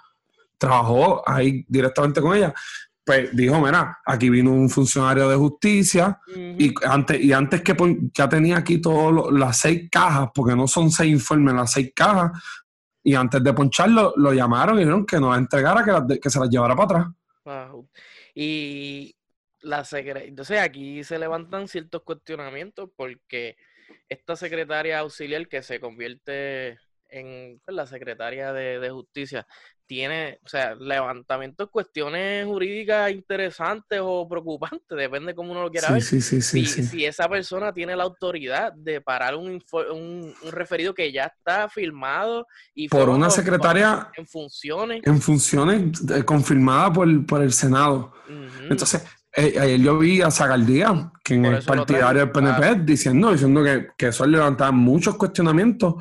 trabajó 0.56 1.28
ahí 1.28 1.64
directamente 1.68 2.20
con 2.20 2.36
ella. 2.36 2.54
Pues 3.04 3.36
dijo, 3.36 3.60
mira, 3.60 3.98
aquí 4.06 4.30
vino 4.30 4.50
un 4.50 4.70
funcionario 4.70 5.28
de 5.28 5.36
justicia 5.36 6.18
y 6.34 6.72
antes, 6.86 7.20
y 7.20 7.32
antes 7.34 7.60
que 7.60 7.76
ya 8.14 8.28
tenía 8.28 8.56
aquí 8.58 8.80
todas 8.80 9.30
las 9.30 9.58
seis 9.58 9.90
cajas, 9.90 10.30
porque 10.34 10.56
no 10.56 10.66
son 10.66 10.90
seis 10.90 11.12
informes, 11.12 11.54
las 11.54 11.72
seis 11.72 11.92
cajas, 11.94 12.30
y 13.02 13.14
antes 13.14 13.44
de 13.44 13.52
poncharlo, 13.52 14.14
lo 14.16 14.32
llamaron 14.32 14.76
y 14.76 14.78
dijeron 14.78 15.04
que 15.04 15.20
nos 15.20 15.36
entregara, 15.36 15.84
que, 16.18 16.30
se 16.30 16.40
las 16.40 16.48
llevara 16.48 16.74
para 16.74 16.84
atrás. 16.84 17.06
Wow. 17.44 17.90
Y 18.34 19.14
la 19.60 19.84
secre- 19.84 20.26
entonces 20.26 20.58
aquí 20.60 21.04
se 21.04 21.18
levantan 21.18 21.68
ciertos 21.68 22.02
cuestionamientos 22.04 22.88
porque 22.96 23.58
esta 24.08 24.36
secretaria 24.36 25.00
auxiliar 25.00 25.46
que 25.48 25.62
se 25.62 25.78
convierte 25.78 26.78
en 27.18 27.60
pues, 27.64 27.74
la 27.74 27.86
secretaria 27.86 28.52
de, 28.52 28.78
de 28.80 28.90
justicia 28.90 29.46
tiene, 29.86 30.38
o 30.42 30.48
sea, 30.48 30.74
levantamientos, 30.74 31.68
cuestiones 31.70 32.46
jurídicas 32.46 33.10
interesantes 33.10 34.00
o 34.02 34.26
preocupantes, 34.26 34.80
depende 34.88 35.34
cómo 35.34 35.52
uno 35.52 35.62
lo 35.64 35.70
quiera 35.70 35.88
Sí, 35.88 35.92
ver. 35.92 36.02
sí, 36.02 36.20
sí, 36.22 36.40
sí, 36.40 36.64
si, 36.66 36.82
si 36.84 37.04
esa 37.04 37.28
persona 37.28 37.72
tiene 37.72 37.94
la 37.94 38.04
autoridad 38.04 38.72
de 38.72 39.02
parar 39.02 39.34
un, 39.34 39.62
un, 39.92 40.34
un 40.42 40.52
referido 40.52 40.94
que 40.94 41.12
ya 41.12 41.24
está 41.26 41.68
firmado 41.68 42.46
y 42.74 42.88
Por 42.88 43.10
una 43.10 43.28
secretaria 43.28 44.08
en 44.16 44.26
funciones. 44.26 45.02
en 45.04 45.20
funciones 45.20 46.00
eh, 46.10 46.24
confirmada 46.24 46.90
por, 46.92 47.26
por 47.26 47.42
el 47.42 47.52
Senado. 47.52 48.14
Entonces, 48.70 49.04
eh, 49.36 49.54
ayer 49.60 49.80
yo 49.80 49.98
vi 49.98 50.22
a 50.22 50.30
Zagaldía, 50.30 51.12
quien 51.22 51.44
es 51.44 51.64
partidario 51.66 52.20
del 52.22 52.30
PNP, 52.30 52.84
diciendo, 52.84 53.32
diciendo 53.32 53.62
que, 53.62 53.88
que 53.98 54.06
eso 54.08 54.24
levantaba 54.26 54.72
muchos 54.72 55.16
cuestionamientos, 55.16 55.94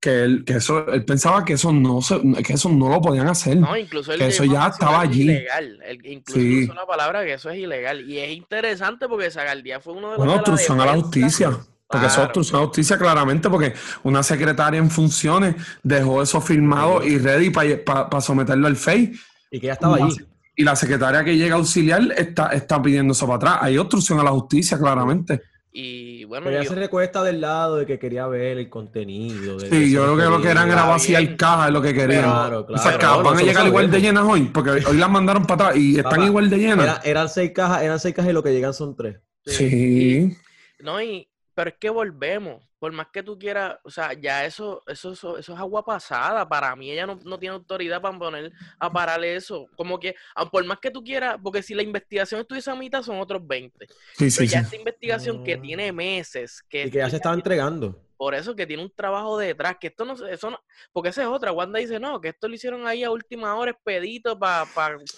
que 0.00 0.22
él, 0.24 0.44
que 0.46 0.54
eso, 0.54 0.86
él 0.92 1.04
pensaba 1.04 1.44
que 1.44 1.52
eso 1.52 1.72
no 1.72 2.00
se, 2.00 2.18
que 2.42 2.54
eso 2.54 2.70
no 2.70 2.88
lo 2.88 3.00
podían 3.02 3.28
hacer. 3.28 3.58
No, 3.58 3.76
incluso 3.76 4.12
él 4.12 4.18
que 4.18 4.28
eso 4.28 4.44
ya 4.44 4.68
estaba 4.68 5.02
allí. 5.02 5.22
Ilegal. 5.22 5.78
Él 5.84 6.06
incluso 6.06 6.40
Sí. 6.40 6.66
la 6.66 6.86
palabra 6.86 7.22
que 7.24 7.34
eso 7.34 7.50
es 7.50 7.58
ilegal. 7.58 8.08
Y 8.08 8.18
es 8.18 8.30
interesante 8.30 9.06
porque 9.08 9.30
Zagaldía 9.30 9.78
fue 9.80 9.92
uno 9.92 10.12
de 10.12 10.16
los 10.16 10.16
Bueno, 10.18 10.34
obstrucción 10.34 10.80
a 10.80 10.86
la 10.86 10.94
justicia. 10.94 11.50
Porque 11.86 12.06
eso 12.06 12.20
es 12.20 12.24
obstrucción 12.26 12.56
a 12.56 12.60
la 12.60 12.66
justicia 12.68 12.96
claramente, 12.96 13.50
porque 13.50 13.74
una 14.04 14.22
secretaria 14.22 14.78
en 14.78 14.90
funciones 14.90 15.56
dejó 15.82 16.22
eso 16.22 16.40
firmado 16.40 17.04
y 17.04 17.18
ready 17.18 17.50
para 17.50 18.20
someterlo 18.20 18.68
al 18.68 18.76
FEI. 18.76 19.12
Y 19.50 19.60
que 19.60 19.66
ella 19.66 19.74
estaba 19.74 19.96
allí. 19.96 20.16
Y 20.56 20.64
la 20.64 20.76
secretaria 20.76 21.24
que 21.24 21.36
llega 21.36 21.56
a 21.56 21.58
auxiliar 21.58 22.00
está, 22.16 22.48
está 22.50 22.80
pidiendo 22.80 23.12
eso 23.12 23.26
para 23.26 23.36
atrás. 23.36 23.58
Hay 23.62 23.76
obstrucción 23.76 24.20
a 24.20 24.22
la 24.22 24.30
justicia, 24.30 24.78
claramente. 24.78 25.42
Y 25.72 26.24
bueno, 26.24 26.44
Pero 26.46 26.56
ella 26.56 26.64
yo- 26.64 26.70
se 26.70 26.76
recuesta 26.80 27.22
del 27.22 27.40
lado 27.40 27.76
de 27.76 27.86
que 27.86 27.98
quería 27.98 28.26
ver 28.26 28.58
el 28.58 28.68
contenido. 28.68 29.56
de- 29.56 29.70
Sí, 29.70 29.92
yo 29.92 30.02
creo 30.02 30.16
que 30.16 30.24
lo 30.24 30.42
que 30.42 30.48
eran 30.48 30.68
era 30.70 30.84
vaciar 30.84 31.36
cajas, 31.36 31.68
es 31.68 31.72
lo 31.72 31.80
que 31.80 31.94
querían. 31.94 32.24
Claro, 32.24 32.60
O 32.60 32.66
claro. 32.66 32.82
sea, 32.82 32.98
que 32.98 33.06
No, 33.06 33.22
van 33.22 33.38
a 33.38 33.42
llegar 33.42 33.66
igual 33.68 33.88
de 33.90 34.00
llenas 34.00 34.24
hoy, 34.24 34.42
porque 34.52 34.70
hoy 34.70 34.96
las 34.96 35.08
mandaron 35.10 35.44
para 35.46 35.66
atrás 35.68 35.76
y 35.80 35.96
están 35.96 36.10
Papá, 36.12 36.24
igual 36.26 36.50
de 36.50 36.58
llenas. 36.58 36.84
Era- 36.84 37.00
eran 37.04 37.28
seis 37.28 37.52
cajas, 37.54 37.82
eran 37.82 38.00
seis 38.00 38.14
cajas 38.14 38.30
y 38.30 38.34
lo 38.34 38.42
que 38.42 38.50
llegan 38.52 38.74
son 38.74 38.96
tres. 38.96 39.18
Sí. 39.46 40.36
No, 40.80 41.00
y, 41.00 41.28
pero 41.54 41.70
es 41.70 41.76
que 41.78 41.90
volvemos. 41.90 42.64
Por 42.80 42.90
más 42.92 43.08
que 43.12 43.22
tú 43.22 43.38
quieras, 43.38 43.78
o 43.84 43.90
sea, 43.90 44.14
ya 44.14 44.44
eso, 44.46 44.82
eso, 44.88 45.12
eso, 45.12 45.36
eso 45.38 45.52
es 45.52 45.58
agua 45.60 45.84
pasada. 45.84 46.48
Para 46.48 46.74
mí, 46.74 46.90
ella 46.90 47.06
no, 47.06 47.20
no 47.24 47.38
tiene 47.38 47.54
autoridad 47.54 48.00
para 48.00 48.18
poner 48.18 48.52
a 48.78 48.90
parar 48.90 49.22
eso. 49.22 49.68
Como 49.76 50.00
que, 50.00 50.14
ah, 50.34 50.50
por 50.50 50.64
más 50.64 50.78
que 50.80 50.90
tú 50.90 51.04
quieras, 51.04 51.36
porque 51.42 51.62
si 51.62 51.74
la 51.74 51.82
investigación 51.82 52.40
estuviese 52.40 52.70
a 52.70 52.74
mitad, 52.74 53.02
son 53.02 53.20
otros 53.20 53.46
20. 53.46 53.86
Sí, 53.86 53.94
Pero 54.18 54.30
sí, 54.30 54.46
ya 54.48 54.60
sí. 54.60 54.64
esta 54.64 54.76
investigación 54.76 55.44
que 55.44 55.58
Mm. 55.58 55.62
tiene 55.62 55.92
meses, 55.92 56.62
que, 56.68 56.84
Y 56.86 56.90
que 56.90 56.98
ya 56.98 57.10
se 57.10 57.16
estaba 57.16 57.34
entregando. 57.34 58.00
Por 58.20 58.34
eso 58.34 58.54
que 58.54 58.66
tiene 58.66 58.82
un 58.82 58.92
trabajo 58.94 59.38
detrás, 59.38 59.78
que 59.80 59.86
esto 59.86 60.04
no, 60.04 60.14
se- 60.14 60.30
eso 60.30 60.50
no, 60.50 60.60
porque 60.92 61.08
esa 61.08 61.22
es 61.22 61.28
otra. 61.28 61.52
Wanda 61.52 61.78
dice, 61.78 61.98
no, 61.98 62.20
que 62.20 62.28
esto 62.28 62.48
lo 62.48 62.54
hicieron 62.54 62.86
ahí 62.86 63.02
a 63.02 63.10
última 63.10 63.54
hora, 63.56 63.70
expedito, 63.70 64.38
para 64.38 64.66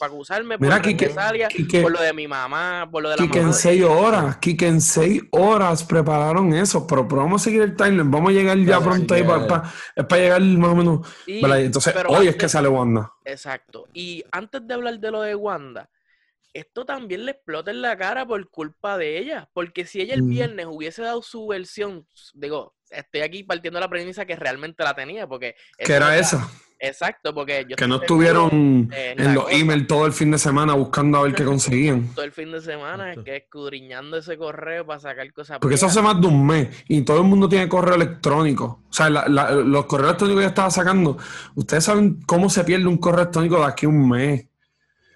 acusarme 0.01 0.57
por 0.57 0.69
Mira, 0.69 0.81
Quique, 0.81 1.07
represalia, 1.09 1.49
Quique- 1.49 1.83
por 1.83 1.91
lo 1.91 2.01
de 2.01 2.13
mi 2.13 2.29
mamá, 2.29 2.89
por 2.89 3.03
lo 3.03 3.11
de 3.11 3.17
la 3.17 3.23
Quique 3.25 3.41
mamá. 3.41 3.51
en 3.51 3.55
seis 3.55 3.83
horas, 3.83 4.37
Quique 4.37 4.69
en 4.69 4.81
seis 4.81 5.21
horas 5.33 5.83
prepararon 5.83 6.55
eso, 6.55 6.87
pero, 6.87 7.09
pero 7.09 7.23
vamos 7.23 7.43
a 7.43 7.45
seguir 7.45 7.63
el 7.63 7.75
timeline, 7.75 8.09
vamos 8.09 8.31
a 8.31 8.33
llegar 8.35 8.57
ya 8.59 8.81
pronto 8.81 9.15
ahí, 9.15 9.25
para, 9.25 9.49
ya. 9.49 9.73
es 9.97 10.05
para 10.07 10.23
llegar 10.23 10.41
más 10.41 10.71
o 10.71 10.77
menos. 10.77 11.09
Entonces, 11.27 11.95
hoy 12.07 12.29
es 12.29 12.37
que 12.37 12.49
sale 12.49 12.69
Wanda. 12.69 13.13
Exacto. 13.25 13.89
Y 13.93 14.23
antes 14.31 14.65
de 14.65 14.75
hablar 14.75 15.01
de 15.01 15.11
lo 15.11 15.23
de 15.23 15.35
Wanda, 15.35 15.89
esto 16.55 16.85
también 16.85 17.25
le 17.25 17.33
explota 17.33 17.71
en 17.71 17.83
la 17.83 17.97
cara 17.97 18.27
por 18.27 18.49
culpa 18.51 18.99
de 18.99 19.19
ella. 19.19 19.49
Porque 19.53 19.85
si 19.87 20.01
ella 20.01 20.15
el 20.15 20.23
Mm. 20.23 20.29
viernes 20.29 20.67
hubiese 20.69 21.03
dado 21.03 21.23
su 21.23 21.47
versión, 21.47 22.07
digo, 22.35 22.75
estoy 22.91 23.23
aquí 23.23 23.43
partiendo 23.45 23.81
la 23.81 23.89
premisa 23.89 24.27
que 24.27 24.37
realmente 24.37 24.85
la 24.85 24.95
tenía, 24.95 25.27
porque... 25.27 25.55
Que 25.79 25.85
eso 25.85 25.95
era 25.95 26.07
no 26.09 26.13
esa, 26.13 26.51
Exacto, 26.85 27.33
porque 27.33 27.65
yo 27.69 27.77
que 27.77 27.87
no 27.87 27.97
estuvieron 28.03 28.91
eh, 28.93 29.15
en 29.17 29.35
los 29.35 29.45
emails 29.53 29.87
todo 29.87 30.05
el 30.05 30.13
fin 30.13 30.33
de 30.33 30.39
semana 30.39 30.75
buscando 30.75 31.17
a 31.19 31.23
ver 31.23 31.33
qué 31.33 31.45
conseguían. 31.45 32.09
todo 32.17 32.25
el 32.25 32.33
fin 32.33 32.51
de 32.51 32.61
semana, 32.61 33.11
Exacto. 33.11 33.25
que 33.25 33.37
escudriñando 33.37 34.17
ese 34.17 34.37
correo 34.37 34.85
para 34.85 34.99
sacar 34.99 35.33
cosas. 35.33 35.61
Porque 35.61 35.77
eso 35.77 35.87
hace 35.87 36.03
más 36.03 36.21
de 36.21 36.27
un 36.27 36.45
mes 36.45 36.85
y 36.89 37.03
todo 37.03 37.19
el 37.19 37.25
mundo 37.29 37.49
tiene 37.49 37.69
correo 37.69 37.95
electrónico. 37.95 38.83
O 38.91 38.93
sea, 38.93 39.09
la- 39.11 39.29
la- 39.29 39.53
los 39.53 39.87
correos 39.87 40.09
electrónicos 40.09 40.41
que 40.41 40.45
yo 40.45 40.49
estaba 40.49 40.71
sacando, 40.73 41.17
ustedes 41.55 41.85
saben 41.85 42.21
cómo 42.27 42.51
se 42.51 42.65
pierde 42.65 42.87
un 42.89 42.99
correo 42.99 43.21
electrónico 43.23 43.61
de 43.61 43.65
aquí 43.67 43.87
a 43.87 43.89
un 43.89 44.09
mes. 44.09 44.49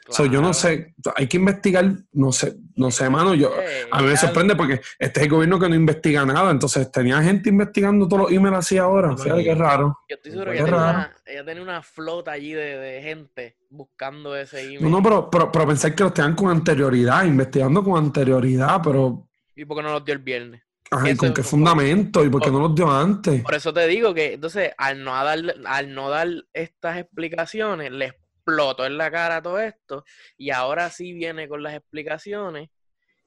So, 0.08 0.25
yo 0.26 0.40
no 0.40 0.54
sé, 0.54 0.94
hay 1.16 1.26
que 1.26 1.36
investigar, 1.36 1.84
no 2.12 2.30
sé, 2.30 2.56
no 2.76 2.90
sé, 2.90 3.10
mano, 3.10 3.34
yo, 3.34 3.52
a 3.90 4.00
mí 4.02 4.08
me 4.08 4.16
sorprende 4.16 4.54
porque 4.54 4.80
este 4.98 5.20
es 5.20 5.25
el 5.25 5.30
gobierno 5.30 5.58
que 5.58 5.68
no 5.68 5.75
investiga 5.75 6.25
nada, 6.25 6.50
entonces 6.50 6.90
tenía 6.92 7.20
gente 7.22 7.48
investigando 7.48 8.06
todos 8.06 8.22
los 8.25 8.32
emails 8.32 8.58
así 8.58 8.78
ahora, 8.78 9.16
fíjate 9.16 9.42
qué 9.42 9.54
raro. 9.54 9.98
Yo 10.08 10.16
estoy 10.16 10.30
seguro 10.32 10.50
que 10.52 10.56
ella 10.58 10.64
tenía, 10.64 10.80
raro. 10.80 10.98
una, 10.98 11.16
ella 11.26 11.44
tenía 11.44 11.62
una 11.62 11.82
flota 11.82 12.30
allí 12.32 12.52
de, 12.52 12.78
de 12.78 13.02
gente 13.02 13.56
buscando 13.68 14.36
ese 14.36 14.60
email. 14.62 14.82
No, 14.82 14.90
no, 14.90 15.02
pero, 15.02 15.28
pero, 15.30 15.50
pero 15.50 15.66
pensar 15.66 15.94
que 15.94 16.04
los 16.04 16.14
tengan 16.14 16.34
con 16.36 16.50
anterioridad, 16.50 17.25
investigando 17.25 17.82
con 17.82 17.98
anterioridad, 17.98 18.80
pero 18.82 19.28
¿Y 19.54 19.64
por 19.64 19.76
qué 19.78 19.82
no 19.82 19.92
los 19.92 20.04
dio 20.04 20.14
el 20.14 20.20
viernes? 20.20 20.62
Eso- 21.04 21.16
¿con 21.18 21.34
qué 21.34 21.42
fundamento? 21.42 22.25
¿Y 22.25 22.28
por 22.28 22.42
qué 22.42 22.50
no 22.50 22.60
los 22.60 22.75
dio 22.75 22.88
antes? 22.90 23.42
Por 23.42 23.54
eso 23.54 23.72
te 23.72 23.86
digo 23.88 24.14
que 24.14 24.34
entonces 24.34 24.70
al 24.78 25.02
no 25.02 25.12
dar, 25.12 25.38
al 25.64 25.94
no 25.94 26.10
dar 26.10 26.28
estas 26.52 26.98
explicaciones, 26.98 27.90
le 27.90 28.14
explotó 28.46 28.86
en 28.86 28.96
la 28.96 29.10
cara 29.10 29.42
todo 29.42 29.58
esto 29.58 30.04
y 30.36 30.50
ahora 30.50 30.88
sí 30.90 31.12
viene 31.12 31.48
con 31.48 31.62
las 31.62 31.74
explicaciones 31.74 32.68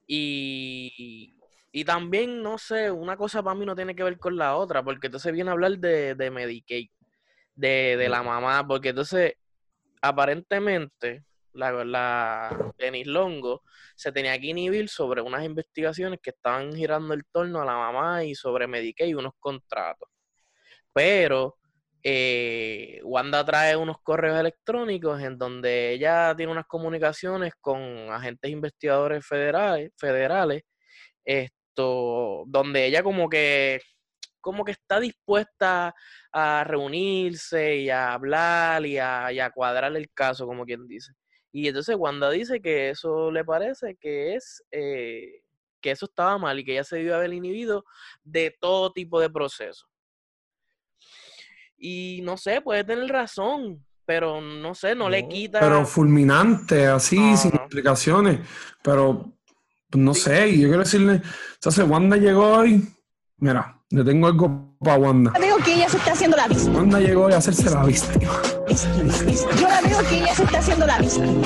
y, 0.07 1.35
y 1.71 1.85
también, 1.85 2.41
no 2.41 2.57
sé, 2.57 2.89
una 2.89 3.17
cosa 3.17 3.43
para 3.43 3.55
mí 3.55 3.65
no 3.65 3.75
tiene 3.75 3.95
que 3.95 4.03
ver 4.03 4.17
con 4.17 4.37
la 4.37 4.55
otra, 4.55 4.81
porque 4.83 5.07
entonces 5.07 5.33
viene 5.33 5.49
a 5.49 5.53
hablar 5.53 5.77
de, 5.77 6.15
de 6.15 6.31
Medicaid, 6.31 6.89
de, 7.53 7.97
de 7.97 8.09
la 8.09 8.23
mamá, 8.23 8.65
porque 8.65 8.89
entonces 8.89 9.33
aparentemente 10.01 11.25
la, 11.53 11.83
la 11.83 12.73
Denis 12.77 13.07
Longo 13.07 13.63
se 13.95 14.11
tenía 14.11 14.39
que 14.39 14.47
inhibir 14.47 14.87
sobre 14.89 15.21
unas 15.21 15.43
investigaciones 15.43 16.19
que 16.23 16.29
estaban 16.31 16.73
girando 16.73 17.13
el 17.13 17.25
torno 17.25 17.61
a 17.61 17.65
la 17.65 17.75
mamá 17.75 18.23
y 18.23 18.35
sobre 18.35 18.67
Medicaid 18.67 19.09
y 19.09 19.13
unos 19.15 19.33
contratos. 19.39 20.09
Pero 20.93 21.58
eh, 22.03 23.01
Wanda 23.03 23.45
trae 23.45 23.75
unos 23.75 23.97
correos 24.01 24.39
electrónicos 24.39 25.21
en 25.21 25.37
donde 25.37 25.91
ella 25.93 26.33
tiene 26.35 26.51
unas 26.51 26.65
comunicaciones 26.65 27.53
con 27.59 27.81
agentes 28.11 28.51
investigadores 28.51 29.25
federales, 29.25 29.91
federales 29.97 30.63
esto, 31.25 32.43
donde 32.47 32.85
ella 32.85 33.03
como 33.03 33.29
que 33.29 33.81
como 34.41 34.63
que 34.63 34.71
está 34.71 34.99
dispuesta 34.99 35.93
a 36.31 36.63
reunirse 36.63 37.77
y 37.77 37.89
a 37.89 38.13
hablar 38.13 38.85
y 38.85 38.97
a, 38.97 39.51
cuadrar 39.53 39.95
el 39.95 40.09
caso, 40.11 40.47
como 40.47 40.65
quien 40.65 40.87
dice. 40.87 41.11
Y 41.51 41.67
entonces 41.67 41.95
Wanda 41.97 42.29
dice 42.29 42.61
que 42.61 42.89
eso 42.89 43.31
le 43.31 43.43
parece 43.43 43.97
que 43.97 44.35
es 44.35 44.63
eh, 44.71 45.41
que 45.81 45.91
eso 45.91 46.05
estaba 46.05 46.37
mal 46.37 46.59
y 46.59 46.65
que 46.65 46.73
ella 46.73 46.83
se 46.83 46.97
debió 46.97 47.15
haber 47.15 47.33
inhibido 47.33 47.83
de 48.23 48.55
todo 48.59 48.91
tipo 48.91 49.19
de 49.19 49.29
proceso. 49.29 49.87
Y 51.79 52.19
no 52.23 52.35
sé, 52.37 52.61
puede 52.61 52.83
tener 52.83 53.07
razón, 53.09 53.85
pero 54.05 54.41
no 54.41 54.75
sé, 54.75 54.95
no, 54.95 55.09
le 55.09 55.27
quita. 55.27 55.59
Pero 55.59 55.85
fulminante, 55.85 56.87
así, 56.87 57.17
No, 57.19 57.37
sin 57.37 57.51
no. 57.51 57.57
explicaciones. 57.57 58.39
Pero 58.83 59.31
pues, 59.89 60.03
no 60.03 60.13
Sí. 60.13 60.21
sé, 60.21 60.49
y 60.49 60.61
yo 60.61 60.67
quiero 60.67 60.83
decirle, 60.83 61.21
entonces 61.53 61.87
Wanda 61.87 62.17
llegó 62.17 62.57
hoy, 62.57 62.85
mira, 63.37 63.79
le 63.89 64.03
tengo 64.03 64.27
algo 64.27 64.75
para 64.79 64.97
Wanda. 64.97 65.31
Yo 65.35 65.41
veo 65.41 65.57
que 65.57 65.73
ella 65.75 65.89
se 65.89 65.97
está 65.97 66.11
haciendo 66.11 66.37
la 66.37 66.47
víctima. 66.47 66.77
Wanda 66.77 66.99
llegó 66.99 67.23
hoy 67.25 67.33
a 67.33 67.37
hacerse 67.37 67.69
la 67.69 67.83
víctima. 67.85 68.31
Yo 68.67 69.67
la 69.67 69.81
veo 69.81 69.99
que 70.09 70.17
ella 70.19 70.35
se 70.35 70.43
está 70.43 70.59
haciendo 70.59 70.85
la. 70.85 70.99
Víctima. 70.99 71.41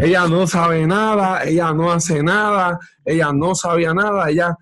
Ella 0.00 0.26
no 0.26 0.46
sabe 0.46 0.86
nada, 0.86 1.44
ella 1.44 1.72
no 1.72 1.92
hace 1.92 2.22
nada, 2.22 2.78
ella 3.04 3.30
no 3.32 3.54
sabía 3.54 3.92
nada, 3.92 4.30
ella, 4.30 4.56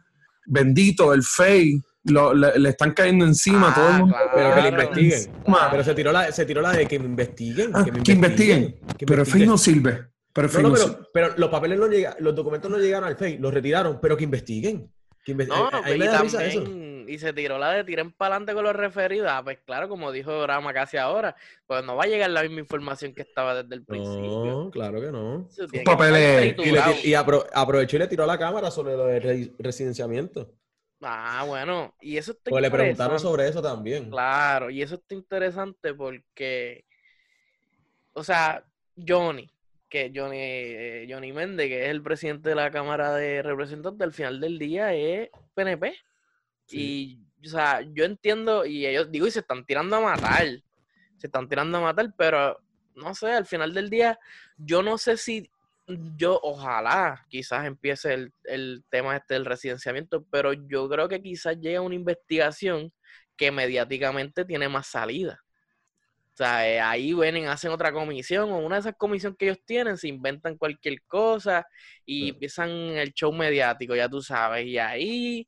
bendito, 0.46 1.12
el 1.14 1.22
fey, 1.22 1.80
lo- 2.04 2.34
le, 2.34 2.58
le 2.58 2.68
están 2.70 2.92
cayendo 2.92 3.24
encima 3.24 3.70
a 3.70 3.74
todo 3.74 3.88
el 3.88 3.94
Ah, 3.94 3.98
mundo. 3.98 4.14
claro. 4.14 4.30
Pero 4.34 4.54
que 4.54 4.62
le 4.62 4.68
investiguen. 4.68 5.32
Pero 5.70 5.84
se 5.84 5.94
tiró 5.94 6.12
la, 6.12 6.32
se 6.32 6.46
tiró 6.46 6.60
la 6.62 6.72
de 6.72 6.86
que 6.86 6.98
me 6.98 7.06
investiguen. 7.06 7.70
Ah, 7.74 7.84
que 7.84 7.92
me 7.92 8.02
que 8.02 8.12
investiguen. 8.12 8.72
que 8.98 9.06
Pero 9.06 9.22
el 9.22 9.28
investiguen. 9.28 9.48
no 9.48 9.58
sirve. 9.58 10.06
Pero 10.34 10.48
No, 10.62 10.68
no, 10.70 10.98
pero, 11.12 11.34
los 11.36 11.50
papeles 11.50 11.78
no 11.78 11.86
llegan, 11.88 12.14
los 12.20 12.34
documentos 12.34 12.70
no 12.70 12.78
llegaron 12.78 13.06
al 13.06 13.16
FEI, 13.18 13.36
los 13.38 13.52
retiraron, 13.52 13.98
pero 14.00 14.16
que 14.16 14.24
investiguen. 14.24 14.90
Que 15.24 15.34
No, 15.34 15.70
me 15.84 15.94
y 15.94 15.98
da 16.00 16.20
risa 16.22 16.42
eso. 16.44 16.62
también, 16.64 17.04
y 17.08 17.16
se 17.18 17.32
tiró 17.32 17.56
la 17.58 17.72
de 17.74 17.84
tiren 17.84 18.10
para 18.10 18.34
adelante 18.36 18.54
con 18.54 18.64
los 18.64 18.74
referidos. 18.74 19.28
Ah, 19.30 19.42
pues 19.44 19.58
claro, 19.64 19.88
como 19.88 20.10
dijo 20.10 20.44
Rama 20.46 20.72
casi 20.72 20.96
ahora, 20.96 21.36
pues 21.66 21.84
no 21.84 21.94
va 21.94 22.04
a 22.04 22.06
llegar 22.08 22.30
la 22.30 22.42
misma 22.42 22.58
información 22.60 23.14
que 23.14 23.22
estaba 23.22 23.62
desde 23.62 23.74
el 23.74 23.84
principio. 23.84 24.44
No, 24.44 24.70
claro 24.70 25.00
que 25.00 25.12
no. 25.12 25.46
Papeles- 25.84 26.56
Y, 26.58 26.70
le 26.72 26.80
y 27.04 27.12
apro- 27.12 27.46
aprovechó 27.54 27.96
y 27.96 27.98
le 28.00 28.08
tiró 28.08 28.24
a 28.24 28.26
la 28.26 28.38
cámara 28.38 28.70
sobre 28.72 28.96
lo 28.96 29.04
de 29.06 29.20
re- 29.20 29.52
residenciamiento. 29.60 30.50
Ah, 31.02 31.44
bueno, 31.46 31.94
y 32.00 32.16
eso 32.16 32.32
está 32.32 32.50
Porque 32.50 32.62
le 32.62 32.70
preguntaron 32.70 33.18
sobre 33.18 33.48
eso 33.48 33.60
también. 33.60 34.08
Claro, 34.08 34.70
y 34.70 34.82
eso 34.82 34.94
está 34.94 35.14
interesante 35.14 35.94
porque, 35.94 36.84
o 38.12 38.22
sea, 38.22 38.64
Johnny, 38.96 39.50
que 39.88 40.12
Johnny, 40.14 40.38
eh, 40.40 41.06
Johnny 41.10 41.32
Méndez, 41.32 41.68
que 41.68 41.84
es 41.84 41.90
el 41.90 42.02
presidente 42.02 42.50
de 42.50 42.54
la 42.54 42.70
Cámara 42.70 43.14
de 43.14 43.42
Representantes, 43.42 44.02
al 44.02 44.12
final 44.12 44.40
del 44.40 44.58
día 44.58 44.94
es 44.94 45.28
PNP. 45.54 45.94
Y, 46.70 47.20
o 47.44 47.48
sea, 47.48 47.82
yo 47.92 48.04
entiendo, 48.04 48.64
y 48.64 48.86
ellos, 48.86 49.10
digo, 49.10 49.26
y 49.26 49.30
se 49.30 49.40
están 49.40 49.66
tirando 49.66 49.96
a 49.96 50.00
matar, 50.00 50.46
se 51.18 51.26
están 51.26 51.48
tirando 51.48 51.78
a 51.78 51.82
matar, 51.82 52.14
pero, 52.16 52.58
no 52.94 53.14
sé, 53.14 53.32
al 53.32 53.44
final 53.44 53.74
del 53.74 53.90
día, 53.90 54.18
yo 54.56 54.82
no 54.82 54.96
sé 54.96 55.16
si 55.16 55.50
yo, 56.16 56.38
ojalá, 56.42 57.24
quizás 57.28 57.66
empiece 57.66 58.14
el, 58.14 58.32
el 58.44 58.84
tema 58.90 59.16
este 59.16 59.34
del 59.34 59.44
residenciamiento, 59.44 60.24
pero 60.30 60.52
yo 60.52 60.88
creo 60.88 61.08
que 61.08 61.22
quizás 61.22 61.56
llegue 61.60 61.78
una 61.80 61.94
investigación 61.94 62.92
que 63.36 63.50
mediáticamente 63.50 64.44
tiene 64.44 64.68
más 64.68 64.86
salida. 64.88 65.40
O 66.34 66.36
sea, 66.36 66.66
eh, 66.68 66.80
ahí 66.80 67.12
vienen, 67.14 67.46
hacen 67.48 67.70
otra 67.72 67.92
comisión, 67.92 68.50
o 68.52 68.58
una 68.58 68.76
de 68.76 68.80
esas 68.80 68.96
comisiones 68.96 69.36
que 69.38 69.46
ellos 69.46 69.58
tienen, 69.66 69.98
se 69.98 70.08
inventan 70.08 70.56
cualquier 70.56 71.02
cosa 71.06 71.66
y 72.06 72.28
Sí. 72.28 72.28
empiezan 72.30 72.70
el 72.70 73.12
show 73.12 73.32
mediático, 73.32 73.94
ya 73.94 74.08
tú 74.08 74.22
sabes, 74.22 74.66
y 74.66 74.78
ahí, 74.78 75.46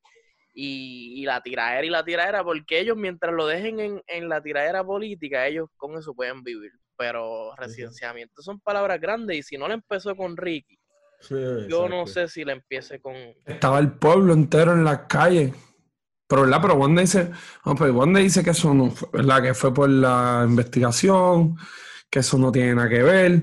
y, 0.54 1.22
y 1.22 1.24
la 1.26 1.42
tiradera 1.42 1.86
y 1.86 1.90
la 1.90 2.04
tiradera, 2.04 2.44
porque 2.44 2.80
ellos 2.80 2.96
mientras 2.98 3.34
lo 3.34 3.46
dejen 3.46 3.80
en, 3.80 4.02
en 4.06 4.28
la 4.28 4.42
tiradera 4.42 4.84
política, 4.84 5.46
ellos 5.46 5.68
con 5.76 5.98
eso 5.98 6.14
pueden 6.14 6.42
vivir. 6.44 6.72
Pero 6.96 7.54
residenciamiento 7.56 8.40
son 8.42 8.60
palabras 8.60 9.00
grandes, 9.00 9.36
y 9.38 9.42
si 9.42 9.56
no 9.58 9.66
le 9.68 9.74
empezó 9.74 10.14
con 10.16 10.36
Ricky, 10.36 10.78
Sí, 11.20 11.34
yo 11.70 11.88
no 11.88 12.06
sé 12.06 12.28
si 12.28 12.44
le 12.44 12.52
empiece 12.52 13.00
con... 13.00 13.14
Estaba 13.46 13.78
el 13.78 13.92
pueblo 13.92 14.34
entero 14.34 14.74
en 14.74 14.84
las 14.84 15.00
calles. 15.08 15.54
Pero, 16.26 16.42
¿verdad? 16.42 16.58
Pero 16.60 16.74
Wanda 16.74 17.00
dice, 17.00 17.30
no, 17.64 17.74
pues 17.74 17.90
Wanda 17.92 18.20
dice 18.20 18.44
que 18.44 18.50
eso 18.50 18.74
no 18.74 18.90
fue, 18.90 19.08
¿verdad? 19.12 19.42
Que 19.42 19.54
fue 19.54 19.72
por 19.72 19.88
la 19.88 20.44
investigación, 20.46 21.56
que 22.10 22.18
eso 22.18 22.36
no 22.36 22.52
tiene 22.52 22.74
nada 22.74 22.90
que 22.90 23.02
ver. 23.02 23.42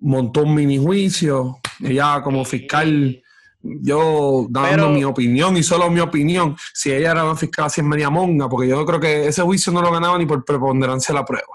Montó 0.00 0.42
un 0.42 0.54
mini 0.54 0.76
juicio. 0.76 1.58
Ella 1.82 2.20
como 2.22 2.44
fiscal 2.44 3.22
yo 3.62 4.46
dando 4.50 4.70
Pero- 4.70 4.90
mi 4.90 5.04
opinión 5.04 5.56
y 5.56 5.62
solo 5.62 5.88
mi 5.88 6.00
opinión, 6.00 6.56
si 6.74 6.92
ella 6.92 7.12
era 7.12 7.24
una 7.24 7.36
fiscal 7.36 7.66
así 7.66 7.80
en 7.80 7.88
media 7.88 8.10
monga, 8.10 8.48
porque 8.48 8.68
yo 8.68 8.84
creo 8.84 9.00
que 9.00 9.26
ese 9.28 9.40
juicio 9.42 9.72
no 9.72 9.80
lo 9.80 9.90
ganaba 9.90 10.18
ni 10.18 10.26
por 10.26 10.44
preponderancia 10.44 11.14
de 11.14 11.20
la 11.20 11.24
prueba. 11.24 11.46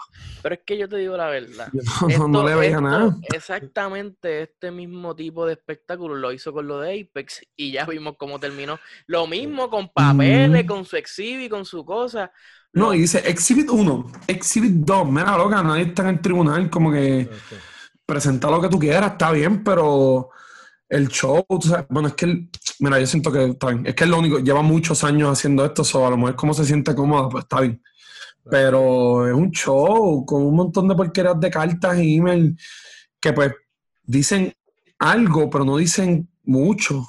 Pero 0.48 0.62
es 0.62 0.66
que 0.66 0.78
yo 0.78 0.88
te 0.88 0.96
digo 0.96 1.18
la 1.18 1.28
verdad. 1.28 1.68
Yo 2.08 2.20
no, 2.20 2.28
no 2.30 2.40
Esto- 2.40 2.48
le 2.50 2.56
veía 2.56 2.70
esto- 2.78 2.82
nada. 2.82 3.18
Exactamente 3.34 4.44
este 4.44 4.72
mismo 4.72 5.14
tipo 5.14 5.46
de 5.46 5.54
espectáculo 5.54 6.16
lo 6.16 6.32
hizo 6.32 6.54
con 6.54 6.66
lo 6.68 6.80
de 6.80 7.02
Apex 7.02 7.42
y 7.58 7.72
ya 7.74 7.86
vimos 7.86 8.16
cómo 8.18 8.40
terminó. 8.40 8.80
Lo 9.08 9.28
mismo 9.28 9.70
con 9.70 9.90
papeles, 9.90 10.64
Mm. 10.64 10.68
con 10.68 10.86
su 10.86 10.96
exhibit, 10.96 11.50
con 11.52 11.66
su 11.66 11.84
cosa. 11.84 12.32
No, 12.72 12.94
y 12.94 13.00
dice 13.00 13.22
Exhibit 13.30 13.70
1, 13.70 14.10
Exhibit 14.28 14.72
2, 14.72 15.10
mira, 15.12 15.38
loca, 15.38 15.62
nadie 15.62 15.84
está 15.84 16.04
en 16.04 16.10
el 16.16 16.22
tribunal, 16.22 16.70
como 16.70 16.94
que 16.94 17.30
presenta 18.06 18.50
lo 18.50 18.62
que 18.62 18.70
tú 18.70 18.80
quieras, 18.80 19.12
está 19.14 19.32
bien, 19.32 19.64
pero 19.66 20.30
el 20.88 21.10
show, 21.10 21.46
tú 21.50 21.68
sabes, 21.68 21.86
bueno, 21.90 22.08
es 22.08 22.14
que 22.14 22.26
él, 22.26 22.50
mira, 22.80 23.00
yo 23.02 23.06
siento 23.08 23.32
que 23.34 23.46
está 23.50 23.68
bien, 23.68 23.86
es 23.86 23.96
que 23.96 24.06
es 24.06 24.10
lo 24.10 24.18
único, 24.20 24.40
lleva 24.40 24.62
muchos 24.62 25.04
años 25.04 25.30
haciendo 25.30 25.66
esto, 25.66 25.84
so, 25.84 26.08
a 26.08 26.10
lo 26.10 26.16
mejor 26.18 26.36
cómo 26.38 26.54
se 26.54 26.64
siente 26.64 26.96
cómoda, 26.96 27.28
pues 27.28 27.44
está 27.44 27.60
bien. 27.62 27.82
Pero 28.50 29.28
es 29.28 29.34
un 29.34 29.52
show 29.52 30.26
con 30.26 30.44
un 30.44 30.56
montón 30.56 30.88
de 30.88 30.96
porquerías 30.96 31.40
de 31.40 31.50
cartas 31.50 31.98
y 32.00 32.18
email 32.18 32.58
que 33.20 33.34
pues 33.34 33.52
dicen 34.04 34.54
algo, 35.00 35.50
pero 35.50 35.66
no 35.66 35.78
dicen 35.78 36.28
mucho. 36.44 37.04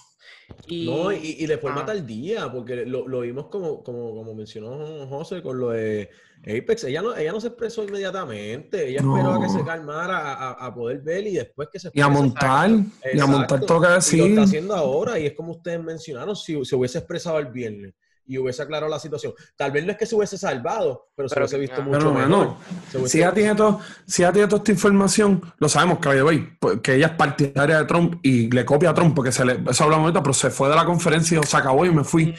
y, 0.67 0.87
No, 0.87 1.13
y, 1.13 1.37
y 1.39 1.47
de 1.47 1.59
forma 1.59 1.83
Ah. 1.83 1.87
tardía, 1.87 2.51
porque 2.51 2.85
lo, 2.87 3.07
lo 3.07 3.21
vimos 3.21 3.47
como, 3.49 3.83
como, 3.83 4.15
como 4.15 4.35
mencionó 4.35 5.07
José 5.07 5.43
con 5.43 5.59
lo 5.59 5.71
de 5.71 6.09
Apex. 6.43 6.85
Ella 6.85 7.03
no, 7.03 7.15
ella 7.17 7.33
no 7.33 7.41
se 7.41 7.49
expresó 7.49 7.85
inmediatamente. 7.85 8.89
Ella 8.89 9.03
No. 9.03 9.17
esperó 9.17 9.35
a 9.35 9.41
que 9.43 9.49
se 9.49 9.65
calmara, 9.65 10.19
a, 10.19 10.51
a- 10.51 10.67
a 10.67 10.75
poder 10.75 11.01
ver 11.03 11.27
y 11.27 11.35
después 11.35 11.69
que 11.73 11.79
se 11.79 11.91
Y 11.93 12.01
a 12.01 12.09
montar, 12.09 12.71
y 13.13 13.19
a 13.21 13.27
montar 13.27 13.61
todo 13.61 13.81
lo 13.81 13.83
que 14.01 14.17
Y 14.17 14.19
lo 14.19 14.27
está 14.27 14.43
haciendo 14.43 14.75
ahora, 14.75 15.19
y 15.19 15.27
es 15.27 15.33
como 15.35 15.53
ustedes 15.53 15.83
mencionaron, 15.83 16.35
si 16.37 16.65
se 16.65 16.77
hubiese 16.77 16.99
expresado 16.99 17.39
el 17.39 17.47
viernes 17.49 17.95
y 18.29 18.39
hubiese 18.39 18.63
aclarado 18.63 18.91
la 18.91 18.99
situación. 19.01 19.33
Tal 19.57 19.73
vez 19.73 19.85
no 19.85 19.93
es 19.93 19.99
que 19.99 20.07
se 20.07 20.15
hubiese 20.15 20.37
salvado, 20.39 21.09
pero, 21.17 21.29
se 21.29 21.39
hubiese 21.39 21.59
visto 21.59 21.83
mucho 21.83 21.99
Pero, 21.99 22.13
mejor. 22.13 22.55
hubiese- 22.93 23.09
Si 23.09 23.19
ella 23.19 23.33
tiene 23.33 23.55
todo, 23.55 23.81
si 24.07 24.23
ella 24.23 24.33
tiene 24.33 24.49
toda 24.49 24.59
esta 24.59 24.71
información, 24.73 25.43
lo 25.59 25.69
sabemos 25.69 25.99
que, 25.99 26.23
way, 26.23 26.49
pues, 26.61 26.81
que 26.81 26.95
ella 26.97 27.07
es 27.09 27.13
partidaria 27.15 27.79
de 27.79 27.85
Trump 27.87 28.21
y 28.23 28.51
le 28.51 28.65
copia 28.65 28.91
a 28.91 28.95
Trump, 28.95 29.15
porque 29.17 29.33
se 29.33 29.45
le, 29.45 29.59
eso 29.69 29.85
hablamos 29.85 30.05
ahorita, 30.05 30.23
pero 30.23 30.35
se 30.35 30.51
fue 30.51 30.69
de 30.69 30.77
la 30.77 30.85
conferencia 30.85 31.35
y 31.35 31.39
dijo, 31.39 31.51
se 31.51 31.57
acabó 31.57 31.85
y 31.87 31.91
me 31.91 32.05
fui. 32.05 32.35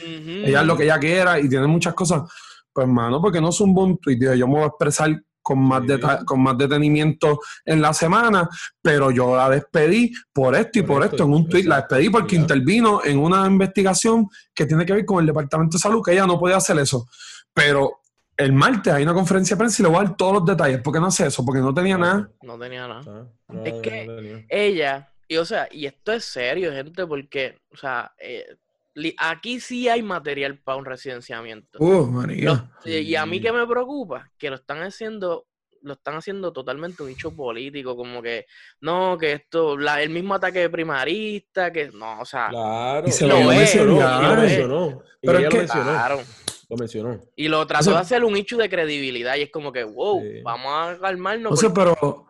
Ella 0.46 0.60
es 0.60 0.66
lo 0.66 0.76
que 0.76 0.84
ella 0.84 0.98
quiera 0.98 1.38
y 1.40 1.48
tiene 1.48 1.66
muchas 1.66 1.92
cosas. 1.94 2.22
Pues, 2.72 2.86
mano, 2.86 3.20
porque 3.20 3.40
no 3.40 3.48
es 3.48 3.60
un 3.60 3.74
buen 3.74 3.98
tweet. 3.98 4.18
Yo 4.36 4.46
me 4.46 4.54
voy 4.54 4.62
a 4.62 4.66
expresar 4.66 5.10
con 5.42 5.58
más, 5.60 5.82
deta- 5.86 6.24
con 6.24 6.40
más 6.42 6.56
detenimiento 6.58 7.40
en 7.64 7.80
la 7.80 7.92
semana, 7.94 8.48
pero 8.82 9.10
yo 9.10 9.36
la 9.36 9.48
despedí 9.48 10.12
por 10.32 10.54
esto 10.54 10.78
y 10.78 10.82
por 10.82 11.04
esto 11.04 11.24
en 11.24 11.32
un 11.34 11.48
tweet. 11.48 11.64
La 11.64 11.76
despedí 11.76 12.08
porque 12.10 12.36
intervino 12.36 13.00
en 13.04 13.18
una 13.18 13.46
investigación 13.46 14.28
que 14.54 14.66
tiene 14.66 14.84
que 14.86 14.92
ver 14.92 15.04
con 15.04 15.20
el 15.20 15.26
Departamento 15.26 15.76
de 15.76 15.80
Salud, 15.82 16.02
que 16.04 16.12
ella 16.12 16.26
no 16.26 16.38
podía 16.38 16.56
hacer 16.56 16.78
eso. 16.78 17.08
Pero 17.54 18.00
el 18.36 18.52
martes 18.52 18.92
hay 18.92 19.02
una 19.02 19.12
conferencia 19.14 19.54
de 19.54 19.58
prensa 19.58 19.82
y 19.82 19.84
le 19.84 19.88
voy 19.90 19.98
a 20.00 20.04
dar 20.08 20.16
todos 20.16 20.32
los 20.34 20.44
detalles. 20.46 20.80
¿Por 20.80 20.94
qué 20.94 21.00
no 21.00 21.06
hace 21.06 21.26
eso? 21.26 21.44
Porque 21.44 21.60
no 21.60 21.74
tenía 21.74 21.98
nada. 21.98 22.30
No 22.42 22.58
tenía 22.58 22.86
nada. 22.88 23.02
Ah, 23.48 23.54
Es 23.64 23.74
que- 23.82 24.46
ella, 24.48 25.12
y 25.28 25.36
o 25.36 25.44
sea, 25.44 25.68
y 25.70 25.86
esto 25.86 26.12
es 26.12 26.24
serio, 26.24 26.72
gente, 26.72 27.06
porque, 27.06 27.58
o 27.72 27.76
sea, 27.76 28.12
eh, 28.18 28.46
aquí 29.18 29.60
sí 29.60 29.88
hay 29.88 30.02
material 30.02 30.58
para 30.58 30.76
un 30.78 30.84
residenciamiento. 30.84 31.78
Uh, 31.78 32.06
María. 32.06 32.70
Lo- 32.84 32.90
y 32.92 33.14
a 33.14 33.26
mí 33.26 33.40
que 33.40 33.52
me 33.52 33.66
preocupa, 33.66 34.30
que 34.38 34.50
lo 34.50 34.56
están 34.56 34.82
haciendo, 34.82 35.46
lo 35.82 35.94
están 35.94 36.16
haciendo 36.16 36.52
totalmente 36.52 37.02
un 37.02 37.08
hecho 37.10 37.34
político, 37.34 37.96
como 37.96 38.20
que, 38.20 38.46
no, 38.80 39.16
que 39.18 39.32
esto, 39.32 39.78
la- 39.78 40.02
el 40.02 40.10
mismo 40.10 40.34
ataque 40.34 40.58
de 40.60 40.70
primarista, 40.70 41.72
que, 41.72 41.90
no, 41.92 42.20
o 42.20 42.24
sea, 42.24 42.48
Claro. 42.50 43.08
Y 43.08 43.10
se 43.12 43.26
lo 43.26 43.40
lo 43.40 43.52
es, 43.52 43.58
mencionó, 43.58 43.94
y 43.96 44.26
lo 44.26 44.34
mencionó. 44.36 45.02
Pero 45.22 45.38
es 45.38 45.44
lo 45.44 45.50
que- 45.50 45.58
mencionó. 45.58 45.90
claro. 45.90 46.20
Lo 46.68 46.76
mencionó. 46.76 47.20
Y 47.34 47.48
lo 47.48 47.66
trató 47.66 47.84
sea- 47.86 47.94
de 47.94 47.98
hacer 48.00 48.24
un 48.24 48.36
hecho 48.36 48.56
de 48.56 48.68
credibilidad, 48.70 49.34
y 49.36 49.42
es 49.42 49.50
como 49.50 49.72
que, 49.72 49.82
wow, 49.84 50.20
Sí. 50.22 50.40
vamos 50.44 50.66
a 50.72 50.98
calmarnos. 51.00 51.50
No 51.50 51.56
sé, 51.56 51.70
porque- 51.70 51.94
pero 52.00 52.26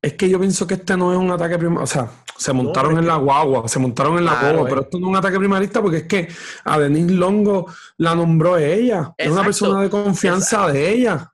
es 0.00 0.14
que 0.14 0.28
yo 0.28 0.38
pienso 0.38 0.66
que 0.66 0.74
este 0.74 0.96
no 0.96 1.12
es 1.12 1.18
un 1.18 1.30
ataque 1.30 1.58
primarista. 1.58 1.82
O 2.02 2.06
sea, 2.06 2.10
se 2.36 2.52
montaron 2.52 2.96
en 2.98 3.06
la 3.06 3.16
guagua, 3.16 3.66
se 3.68 3.78
montaron 3.80 4.16
en 4.18 4.24
la 4.24 4.32
guagua, 4.40 4.68
pero 4.68 4.80
esto 4.82 4.98
no 4.98 5.06
es 5.06 5.10
un 5.10 5.16
ataque 5.16 5.38
primarista 5.38 5.82
porque 5.82 5.96
es 5.98 6.02
que 6.04 6.28
a 6.64 6.78
Denise 6.78 7.14
Longo 7.14 7.66
la 7.96 8.14
nombró 8.14 8.56
ella. 8.58 9.12
Es 9.16 9.28
una 9.28 9.42
persona 9.44 9.82
de 9.82 9.90
confianza 9.90 10.68
de 10.68 10.90
ella. 10.92 11.30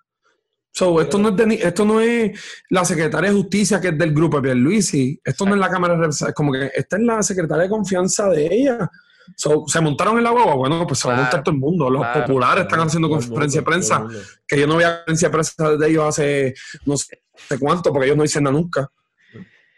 So, 0.72 1.00
esto, 1.00 1.18
no 1.18 1.28
es 1.28 1.34
Deni- 1.36 1.60
esto 1.62 1.84
no 1.84 2.00
es 2.00 2.32
la 2.70 2.84
secretaria 2.84 3.30
de 3.30 3.36
justicia 3.36 3.80
que 3.80 3.88
es 3.88 3.98
del 3.98 4.12
grupo 4.12 4.38
de 4.38 4.42
Pierluisi. 4.44 5.20
Esto 5.22 5.46
no 5.46 5.54
es 5.54 5.60
la 5.60 5.68
Cámara 5.68 5.94
de 5.94 6.00
Representantes. 6.00 6.30
Es 6.32 6.34
como 6.34 6.52
que 6.52 6.70
esta 6.74 6.96
es 6.96 7.02
la 7.04 7.22
secretaria 7.22 7.62
de 7.64 7.68
confianza 7.70 8.28
de 8.30 8.46
ella. 8.52 8.90
So, 9.36 9.64
se 9.66 9.80
montaron 9.80 10.18
en 10.18 10.24
la 10.24 10.30
guagua. 10.30 10.54
Bueno, 10.54 10.86
pues 10.86 11.00
se 11.00 11.08
va 11.08 11.14
a 11.14 11.20
montar 11.22 11.42
todo 11.42 11.54
el 11.54 11.60
mundo. 11.60 11.88
Los 11.90 12.02
claro, 12.02 12.26
populares 12.26 12.64
están 12.64 12.80
haciendo 12.80 13.08
conferencia 13.08 13.60
de 13.60 13.64
prensa 13.64 14.06
que 14.46 14.58
yo 14.60 14.66
no 14.66 14.74
voy 14.74 14.84
a 14.84 14.96
conferencia 14.98 15.28
de 15.28 15.32
prensa 15.32 15.76
de 15.76 15.88
ellos 15.88 16.04
hace 16.04 16.54
no 16.84 16.96
sé 16.96 17.18
cuánto, 17.58 17.90
porque 17.92 18.06
ellos 18.06 18.16
no 18.16 18.22
dicen 18.22 18.44
nada 18.44 18.56
nunca. 18.56 18.90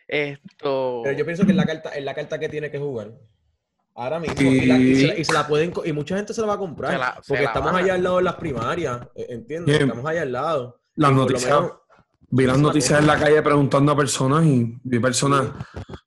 Esto. 0.08 1.00
Pero 1.04 1.18
yo 1.18 1.24
pienso 1.24 1.44
que 1.44 1.50
es 1.50 1.56
la 1.56 1.64
carta, 1.66 1.90
es 1.90 2.04
la 2.04 2.14
carta 2.14 2.38
que 2.38 2.48
tiene 2.48 2.70
que 2.70 2.78
jugar. 2.78 3.12
Ahora 3.94 4.20
mismo. 4.20 4.34
Y- 4.40 4.46
Y, 4.58 4.66
la- 4.66 4.76
y 4.78 4.94
se, 4.96 5.06
la, 5.06 5.18
y 5.18 5.24
se 5.24 5.32
la 5.32 5.46
pueden 5.46 5.72
y 5.84 5.92
mucha 5.92 6.16
gente 6.16 6.34
se 6.34 6.40
la 6.42 6.46
va 6.48 6.54
a 6.54 6.58
comprar. 6.58 6.98
La- 6.98 7.20
porque 7.26 7.44
estamos 7.44 7.72
van 7.72 7.82
allá 7.82 7.94
al 7.94 8.02
lado 8.02 8.16
de 8.18 8.22
las 8.24 8.34
primarias. 8.36 9.00
eh, 9.14 9.26
¿Entiendes? 9.30 9.78
Bien. 9.78 9.88
Estamos 9.88 10.10
allá 10.10 10.22
al 10.22 10.32
lado. 10.32 10.80
Las 10.96 11.10
Y 11.10 11.14
por 11.14 11.22
lo 11.24 11.28
noticias, 11.30 11.54
menos- 11.60 11.72
vi 12.30 12.44
las 12.46 12.58
noticias 12.58 13.00
en 13.00 13.06
la 13.06 13.18
calle 13.18 13.42
preguntando 13.42 13.92
a 13.92 13.96
personas 13.96 14.44
y 14.46 14.78
vi 14.82 14.98
personas, 14.98 15.48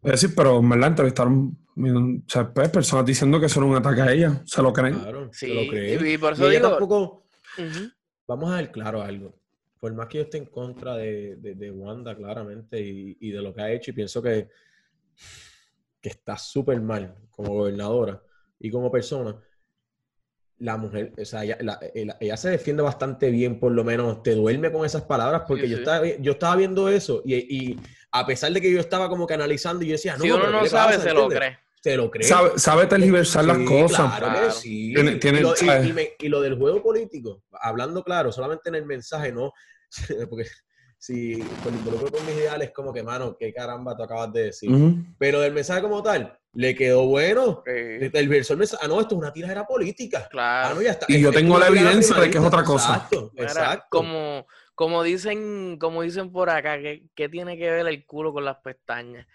es 0.04 0.12
decir, 0.12 0.34
pero 0.36 0.60
en 0.60 0.70
verdad 0.70 0.90
entrevistaron, 0.90 1.58
o 1.78 2.22
sea, 2.30 2.52
pues, 2.54 2.70
personas 2.70 3.06
diciendo 3.06 3.40
que 3.40 3.46
eso 3.48 3.60
era 3.60 3.70
un 3.70 3.76
ataque 3.78 4.02
a 4.02 4.12
ella, 4.12 4.42
se 4.46 4.62
lo 4.62 4.74
creen. 4.74 5.00
Claro, 5.00 5.30
Sí, 5.34 5.48
se 5.48 5.54
lo 5.54 5.68
creen. 5.68 6.08
y 6.08 6.18
por 6.18 6.32
Y 6.32 6.34
eso 6.36 6.50
ella 6.50 6.60
digo. 6.60 6.70
tampoco. 6.70 7.26
Ujú. 7.58 7.90
Vamos 8.28 8.52
a 8.52 8.58
ver 8.58 8.72
claro 8.72 9.02
algo. 9.02 9.36
Por 9.80 9.94
más 9.94 10.08
que 10.08 10.18
yo 10.18 10.24
esté 10.26 10.38
en 10.38 10.46
contra 10.46 10.96
de, 10.96 11.38
de- 11.38 11.56
de 11.56 11.72
Wanda, 11.72 12.16
claramente, 12.16 12.80
y, 12.82 13.18
y 13.22 13.32
de 13.32 13.42
lo 13.42 13.54
que 13.54 13.62
ha 13.62 13.72
hecho, 13.72 13.92
y 13.92 13.94
pienso 13.94 14.22
que, 14.22 14.50
que 16.02 16.10
está 16.10 16.38
súper 16.38 16.82
mal 16.82 17.16
como 17.32 17.54
gobernadora 17.54 18.22
y 18.60 18.70
como 18.72 18.92
persona, 18.92 19.36
la 20.60 20.78
mujer, 20.78 21.14
o 21.20 21.26
sea, 21.26 21.44
ella, 21.44 21.58
la- 21.62 21.80
ella- 21.94 22.18
ella 22.20 22.38
se 22.38 22.50
defiende 22.50 22.84
bastante 22.84 23.30
bien, 23.32 23.60
por 23.60 23.72
lo 23.72 23.84
menos 23.84 24.22
te 24.24 24.36
duerme 24.36 24.72
con 24.72 24.86
esas 24.86 25.04
palabras, 25.04 25.44
porque 25.48 25.64
Sí, 25.64 25.70
yo, 25.70 25.78
sí. 25.78 25.82
Estaba, 25.84 26.06
yo 26.06 26.32
estaba 26.34 26.56
viendo 26.58 26.90
eso, 26.90 27.22
y, 27.26 27.36
y 27.36 27.80
a 28.12 28.26
pesar 28.26 28.52
de 28.52 28.60
que 28.62 28.72
yo 28.72 28.80
estaba 28.80 29.08
como 29.10 29.26
que 29.26 29.34
analizando, 29.36 29.84
y 29.84 29.88
yo 29.88 29.92
decía, 29.94 30.18
no, 30.18 30.24
si 30.24 30.32
uno 30.32 30.40
pero 30.42 30.52
no 30.52 30.58
¿qué 30.60 30.64
le 30.66 30.70
sabe, 30.70 30.94
pasa? 30.96 31.08
se 31.08 31.14
lo 31.14 31.24
¿Entiendes? 31.24 31.50
cree. 31.50 31.60
Se 31.82 31.96
lo 31.96 32.12
cree. 32.12 32.28
Sabe, 32.28 32.52
sabe 32.60 32.88
tergiversar 32.88 33.46
las 33.46 33.58
Sí, 33.58 33.66
cosas. 33.66 34.18
Claro 34.18 34.26
que 34.26 34.32
Claro. 34.40 34.52
sí. 34.52 34.94
Tiene- 34.94 35.16
tiene- 35.16 35.40
y, 35.40 35.42
lo, 35.44 35.54
y- 35.86 35.94
me- 35.94 36.10
y 36.20 36.28
lo 36.28 36.42
del 36.42 36.58
juego 36.58 36.84
político, 36.84 37.44
hablando 37.54 38.04
claro, 38.04 38.32
solamente 38.34 38.68
en 38.70 38.76
el 38.76 38.86
mensaje, 38.86 39.32
no. 39.32 39.54
Porque 40.30 40.46
si 40.98 41.36
por 41.64 41.72
involucro 41.72 42.12
con 42.12 42.26
mis 42.26 42.36
ideales, 42.36 42.72
como 42.72 42.92
que, 42.94 43.02
mano, 43.04 43.38
qué 43.40 43.54
caramba 43.54 43.96
tú 43.96 44.04
acabas 44.04 44.34
de 44.34 44.44
decir. 44.46 44.70
Ujú. 44.70 44.96
Pero 45.18 45.40
del 45.40 45.54
mensaje 45.54 45.82
como 45.82 46.04
tal, 46.04 46.38
le 46.54 46.76
quedó 46.76 47.06
bueno. 47.06 47.64
Sí, 47.66 48.10
El 48.14 48.28
verso 48.28 48.54
del 48.54 48.60
mensaje, 48.60 48.84
ah, 48.84 48.88
no, 48.88 49.00
esto 49.00 49.16
es 49.16 49.20
una 49.20 49.34
tiradera 49.34 49.66
política. 49.66 50.24
Ah, 50.26 50.30
claro. 50.30 50.76
no, 50.76 50.82
ya 50.82 50.92
está. 50.92 51.06
Y 51.10 51.22
yo 51.22 51.32
tengo 51.32 51.60
la 51.60 51.68
evidencia 51.68 52.16
de 52.16 52.30
que 52.30 52.38
es 52.38 52.44
otra 52.44 52.64
cosa. 52.64 52.96
Exacto, 52.96 53.32
Mira, 53.34 53.48
exacto. 53.48 53.86
Como, 53.90 54.48
como 54.76 55.04
dicen, 55.04 55.78
como 55.80 56.02
dicen 56.02 56.32
por 56.32 56.50
acá, 56.50 56.80
que, 56.80 57.04
que 57.16 57.30
tiene 57.30 57.58
que 57.58 57.70
ver 57.70 57.88
el 57.88 58.06
culo 58.06 58.34
con 58.34 58.46
las 58.46 58.58
pestañas. 58.58 59.28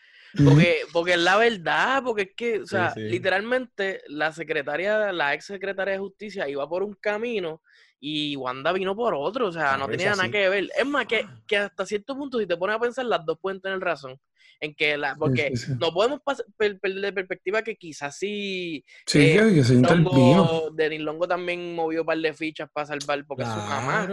Porque, 0.42 0.78
porque 0.92 1.12
es 1.12 1.20
la 1.20 1.36
verdad, 1.36 2.02
porque 2.04 2.22
es 2.22 2.30
que, 2.34 2.58
o 2.60 2.66
sea, 2.66 2.90
sí. 2.90 3.02
literalmente 3.02 4.02
la 4.08 4.32
secretaria, 4.32 5.12
la 5.12 5.32
ex 5.32 5.44
secretaria 5.44 5.92
de 5.92 6.00
justicia 6.00 6.48
iba 6.48 6.68
por 6.68 6.82
un 6.82 6.94
camino 6.94 7.62
y 8.06 8.36
Wanda 8.36 8.70
vino 8.72 8.94
por 8.94 9.14
otro, 9.14 9.46
o 9.48 9.52
sea, 9.52 9.62
Claro, 9.62 9.78
no 9.78 9.88
tenía 9.88 10.10
nada 10.10 10.28
que 10.30 10.46
ver. 10.50 10.68
Es 10.78 10.86
más, 10.86 11.06
que, 11.06 11.26
que 11.46 11.56
hasta 11.56 11.86
cierto 11.86 12.14
punto, 12.14 12.38
si 12.38 12.46
te 12.46 12.54
pones 12.56 12.76
a 12.76 12.78
pensar, 12.78 13.06
las 13.06 13.24
dos 13.24 13.38
pueden 13.40 13.62
tener 13.62 13.80
razón. 13.80 14.20
En 14.60 14.74
que 14.74 14.96
la, 14.98 15.16
porque 15.16 15.56
sí, 15.56 15.66
sí. 15.68 15.72
no 15.80 15.90
podemos 15.92 16.20
per- 16.56 16.78
perder 16.78 17.00
de 17.00 17.12
perspectiva 17.14 17.62
que 17.62 17.76
quizás 17.76 18.16
sí 18.16 18.84
Sí, 19.06 19.20
Eh, 19.38 19.52
que, 19.54 19.64
se. 19.64 19.74
Longo, 19.80 20.70
Denis 20.70 21.00
Longo 21.00 21.26
también 21.26 21.74
movió 21.74 22.02
un 22.02 22.06
par 22.06 22.18
de 22.18 22.32
fichas 22.34 22.68
para 22.72 22.86
salvar, 22.86 23.24
porque 23.26 23.42
es 23.42 23.48
su 23.48 23.56
mamá. 23.56 24.06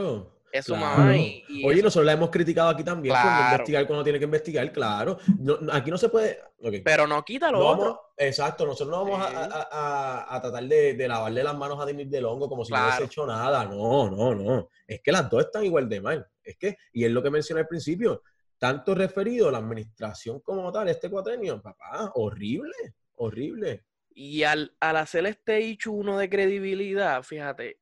Es 0.52 0.66
su 0.66 0.74
claro. 0.74 0.98
mamá 0.98 1.16
y, 1.18 1.44
y 1.48 1.66
Oye, 1.66 1.78
eso- 1.78 1.86
nosotros 1.86 2.06
la 2.06 2.12
hemos 2.14 2.30
criticado 2.30 2.70
aquí 2.70 2.84
también 2.84 3.14
no 3.16 3.22
Claro. 3.22 3.52
investigar 3.54 3.88
cuando 3.88 4.04
tiene 4.04 4.20
que 4.20 4.26
investigar, 4.26 4.72
claro. 4.72 5.18
No- 5.40 5.58
aquí 5.72 5.90
no 5.92 5.98
se 5.98 6.10
puede. 6.10 6.40
pero 6.84 7.08
no 7.08 7.24
quita 7.24 7.52
lo 7.52 7.60
No 7.60 7.68
otro. 7.70 7.84
vamos- 7.86 8.00
exacto, 8.18 8.66
nosotros 8.66 8.90
no 8.90 9.04
vamos 9.06 9.26
a- 9.26 9.30
Sí. 9.30 9.36
a, 9.52 9.68
a- 9.72 10.36
a 10.36 10.42
tratar 10.42 10.64
de, 10.66 10.94
de 10.94 11.08
lavarle 11.08 11.44
las 11.44 11.58
manos 11.58 11.80
a 11.82 11.86
Denis 11.86 12.10
de 12.12 12.22
Longo 12.22 12.48
como 12.50 12.64
si 12.66 12.72
no 12.72 12.80
hubiese 12.84 13.06
hecho 13.06 13.26
nada. 13.26 13.66
No, 13.66 14.10
no, 14.10 14.36
no. 14.36 14.70
Es 14.88 15.02
que 15.02 15.12
las 15.12 15.30
dos 15.30 15.46
están 15.46 15.64
igual 15.66 15.88
de 15.90 16.02
mal. 16.02 16.28
Es 16.44 16.58
que, 16.58 16.78
y 16.94 17.06
es 17.06 17.12
lo 17.12 17.24
que 17.24 17.30
mencioné 17.32 17.62
al 17.62 17.68
principio, 17.68 18.24
tanto 18.58 18.94
referido 18.94 19.50
a 19.50 19.52
la 19.52 19.58
administración 19.60 20.40
como 20.42 20.72
tal, 20.72 20.88
este 20.90 21.10
cuatrenio, 21.10 21.62
papá, 21.62 22.12
horrible, 22.16 22.74
horrible. 23.16 23.86
Y 24.14 24.44
al, 24.44 24.76
al 24.80 24.98
hacer 24.98 25.26
este 25.26 25.58
hecho 25.58 25.92
uno 25.92 26.18
de 26.18 26.30
credibilidad, 26.30 27.24
fíjate, 27.24 27.80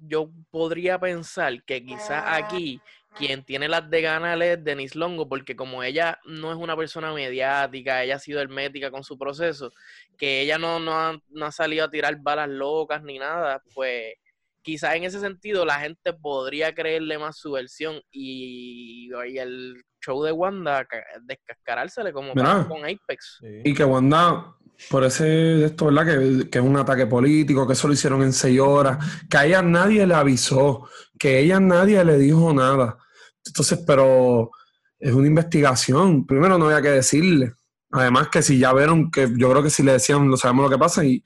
yo 0.00 0.30
podría 0.50 0.98
pensar 0.98 1.62
que 1.64 1.84
quizás 1.84 2.24
aquí 2.26 2.80
quien 3.16 3.42
tiene 3.44 3.66
las 3.68 3.88
de 3.90 4.00
ganas 4.02 4.40
es 4.40 4.62
Denise 4.62 4.96
Longo, 4.98 5.28
porque 5.28 5.56
como 5.56 5.82
ella 5.82 6.18
no 6.26 6.52
es 6.52 6.58
una 6.58 6.76
persona 6.76 7.12
mediática, 7.12 8.02
ella 8.04 8.16
ha 8.16 8.18
sido 8.20 8.40
hermética 8.40 8.90
con 8.90 9.02
su 9.02 9.18
proceso, 9.18 9.72
que 10.16 10.42
ella 10.42 10.58
no, 10.58 10.78
no, 10.78 10.92
ha, 10.92 11.18
no 11.30 11.46
ha 11.46 11.50
salido 11.52 11.84
a 11.86 11.90
tirar 11.90 12.16
balas 12.20 12.48
locas 12.48 13.02
ni 13.02 13.18
nada, 13.18 13.62
pues 13.74 14.14
quizás 14.62 14.94
en 14.94 15.04
ese 15.04 15.18
sentido 15.18 15.64
la 15.64 15.80
gente 15.80 16.12
podría 16.12 16.74
creerle 16.74 17.18
más 17.18 17.38
su 17.38 17.52
versión 17.52 18.00
y, 18.10 19.08
y 19.26 19.38
el 19.38 19.82
show 20.00 20.22
de 20.22 20.30
Wanda 20.30 20.84
ca- 20.84 21.04
descascarársele 21.22 22.12
como 22.12 22.34
con 22.68 22.84
Apex. 22.84 23.38
Sí. 23.40 23.62
Y 23.64 23.74
que 23.74 23.84
Wanda, 23.84 24.54
por 24.90 25.04
ese 25.04 25.64
esto, 25.64 25.86
¿verdad? 25.86 26.06
Que, 26.06 26.50
que 26.50 26.58
es 26.58 26.64
un 26.64 26.76
ataque 26.76 27.06
político, 27.06 27.66
que 27.66 27.72
eso 27.72 27.88
lo 27.88 27.94
hicieron 27.94 28.22
en 28.22 28.32
seis 28.32 28.60
horas, 28.60 28.98
que 29.28 29.36
a 29.36 29.46
ella 29.46 29.62
nadie 29.62 30.06
le 30.06 30.14
avisó, 30.14 30.88
que 31.18 31.36
a 31.36 31.38
ella 31.38 31.60
nadie 31.60 32.04
le 32.04 32.18
dijo 32.18 32.52
nada. 32.52 32.96
Entonces, 33.44 33.80
pero 33.86 34.50
es 34.98 35.12
una 35.12 35.26
investigación. 35.26 36.26
Primero 36.26 36.58
no 36.58 36.66
había 36.66 36.82
que 36.82 36.90
decirle. 36.90 37.54
Además 37.90 38.28
que 38.28 38.42
si 38.42 38.58
ya 38.58 38.72
vieron, 38.72 39.10
que 39.10 39.28
yo 39.36 39.50
creo 39.50 39.62
que 39.62 39.70
si 39.70 39.82
le 39.82 39.92
decían, 39.92 40.28
lo 40.30 40.36
sabemos 40.36 40.64
lo 40.64 40.70
que 40.70 40.78
pasa. 40.78 41.04
Y, 41.04 41.22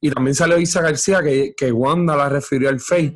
y 0.00 0.10
también 0.10 0.34
salió 0.34 0.58
Isa 0.58 0.80
García 0.80 1.22
que, 1.22 1.54
que 1.56 1.72
Wanda 1.72 2.16
la 2.16 2.28
refirió 2.28 2.68
al 2.68 2.80
Face 2.80 3.14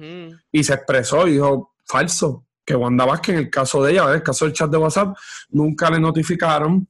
y 0.52 0.64
se 0.64 0.74
expresó 0.74 1.26
y 1.26 1.32
dijo 1.32 1.74
falso, 1.86 2.46
que 2.64 2.76
Wanda 2.76 3.04
Vázquez, 3.04 3.34
en 3.34 3.40
el 3.42 3.50
caso 3.50 3.82
de 3.82 3.92
ella, 3.92 4.04
en 4.04 4.14
el 4.14 4.22
caso 4.22 4.44
del 4.44 4.54
chat 4.54 4.70
de 4.70 4.76
WhatsApp, 4.76 5.16
nunca 5.50 5.90
le 5.90 5.98
notificaron 5.98 6.86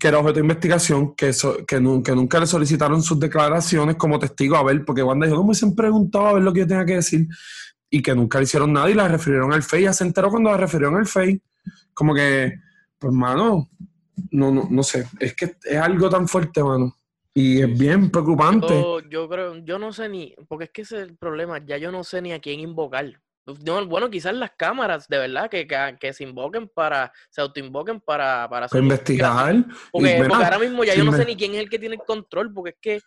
que 0.00 0.08
era 0.08 0.18
objeto 0.18 0.34
de 0.34 0.40
investigación, 0.40 1.14
que, 1.14 1.28
eso- 1.28 1.64
que, 1.66 1.80
nu- 1.80 2.02
que 2.02 2.12
nunca 2.12 2.38
le 2.40 2.46
solicitaron 2.46 3.02
sus 3.02 3.18
declaraciones 3.20 3.96
como 3.96 4.18
testigo 4.18 4.56
a 4.56 4.62
ver, 4.64 4.84
porque 4.84 5.02
Wanda 5.02 5.26
dijo, 5.26 5.44
me 5.44 5.54
se 5.54 5.70
preguntado 5.72 6.26
a 6.26 6.32
ver 6.34 6.42
lo 6.42 6.52
que 6.52 6.60
yo 6.60 6.66
tenía 6.66 6.84
que 6.84 6.94
decir, 6.96 7.26
y 7.88 8.02
que 8.02 8.14
nunca 8.14 8.38
le 8.38 8.44
hicieron 8.44 8.72
nada 8.72 8.90
y 8.90 8.94
la 8.94 9.08
refirieron 9.08 9.52
al 9.52 9.62
FEI, 9.62 9.84
ya 9.84 9.92
se 9.92 10.04
enteró 10.04 10.30
cuando 10.30 10.50
la 10.50 10.56
refirieron 10.56 10.96
al 10.96 11.06
FEI, 11.06 11.40
como 11.94 12.14
que, 12.14 12.54
pues 12.98 13.12
mano, 13.12 13.70
no, 14.30 14.50
no, 14.50 14.66
no 14.70 14.82
sé, 14.82 15.06
es 15.20 15.34
que 15.34 15.56
es 15.64 15.76
algo 15.78 16.08
tan 16.10 16.26
fuerte, 16.26 16.62
mano, 16.62 16.94
y 17.32 17.60
es 17.62 17.78
bien 17.78 18.10
preocupante. 18.10 18.80
Yo, 18.80 19.00
yo 19.08 19.28
creo, 19.28 19.56
yo 19.64 19.78
no 19.78 19.92
sé 19.92 20.08
ni, 20.08 20.34
porque 20.48 20.64
es 20.64 20.70
que 20.70 20.82
ese 20.82 20.96
es 20.96 21.02
el 21.08 21.16
problema, 21.16 21.64
ya 21.64 21.76
yo 21.78 21.92
no 21.92 22.02
sé 22.02 22.20
ni 22.22 22.32
a 22.32 22.40
quién 22.40 22.60
invocar. 22.60 23.20
No, 23.64 23.86
bueno, 23.86 24.10
quizás 24.10 24.34
las 24.34 24.50
cámaras, 24.56 25.06
de 25.08 25.18
verdad, 25.18 25.48
que, 25.48 25.66
que, 25.66 25.96
que 26.00 26.12
se 26.12 26.24
invoquen 26.24 26.68
para, 26.68 27.12
se 27.30 27.40
autoinvoquen 27.40 28.00
para, 28.00 28.48
para 28.48 28.66
investigar. 28.78 29.64
Porque, 29.92 30.18
y, 30.18 30.32
ahora 30.32 30.58
mismo 30.58 30.82
ya 30.84 30.92
si 30.92 30.98
yo 30.98 31.04
no 31.04 31.12
me- 31.12 31.18
sé 31.18 31.24
ni 31.24 31.36
quién 31.36 31.54
es 31.54 31.60
el 31.60 31.68
que 31.70 31.78
tiene 31.78 31.94
el 31.94 32.00
control, 32.02 32.52
porque 32.52 32.70
es 32.70 32.76
que... 32.80 33.00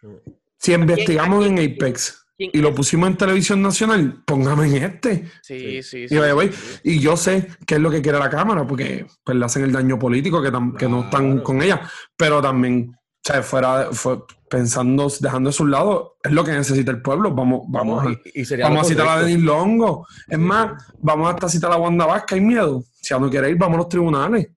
Si 0.57 0.73
investigamos 0.73 1.45
en 1.45 1.53
Apex 1.59 2.25
quién- 2.37 2.51
y 2.53 2.59
lo 2.59 2.73
pusimos 2.73 3.09
en 3.09 3.17
televisión 3.17 3.61
nacional, 3.61 4.23
póngame 4.25 4.67
en 4.67 4.83
este. 4.83 5.25
Sí, 5.41 5.83
sí, 5.83 6.03
Y, 6.03 6.07
sí. 6.09 6.17
vaya, 6.17 6.33
voy, 6.33 6.51
sí. 6.51 6.79
y 6.83 6.99
yo 6.99 7.17
sé 7.17 7.47
qué 7.67 7.75
es 7.75 7.81
lo 7.81 7.89
que 7.91 8.01
quiere 8.01 8.17
la 8.19 8.29
cámara, 8.29 8.65
porque 8.65 9.05
pues, 9.23 9.37
le 9.37 9.45
hacen 9.45 9.63
el 9.63 9.71
daño 9.73 9.99
político 9.99 10.41
que, 10.41 10.51
tam- 10.51 10.75
que 10.77 10.87
no 10.87 11.03
están 11.03 11.39
con 11.41 11.61
ella. 11.61 11.81
Pero 12.17 12.41
también, 12.41 12.93
sea, 13.33 13.43
fuera, 13.43 13.89
fue, 13.91 14.19
pensando, 14.49 15.07
dejando 15.19 15.49
eso 15.49 15.63
a 15.63 15.65
un 15.65 15.71
lado, 15.71 16.17
es 16.23 16.31
lo 16.31 16.43
que 16.43 16.51
necesita 16.51 16.91
el 16.91 17.01
pueblo. 17.01 17.33
Vamos, 17.33 17.61
vamos, 17.69 18.05
a, 18.05 18.11
y, 18.11 18.41
y 18.41 18.45
sería 18.45 18.65
vamos 18.65 18.81
lo 18.81 18.87
a 18.87 18.89
citar 18.89 19.07
a. 19.07 19.21
Denis 19.23 19.43
Longo. 19.43 20.07
Es 20.27 20.39
más, 20.39 20.83
vamos 20.99 21.29
hasta 21.29 21.47
citar 21.49 21.71
a 21.71 21.77
Wanda 21.77 22.05
Vázquez, 22.05 22.39
hay 22.39 22.45
miedo. 22.45 22.83
Si 23.01 23.13
no 23.13 23.29
quiere 23.29 23.49
ir, 23.49 23.57
vamos 23.57 23.75
a 23.75 23.77
los 23.79 23.89
tribunales. 23.89 24.49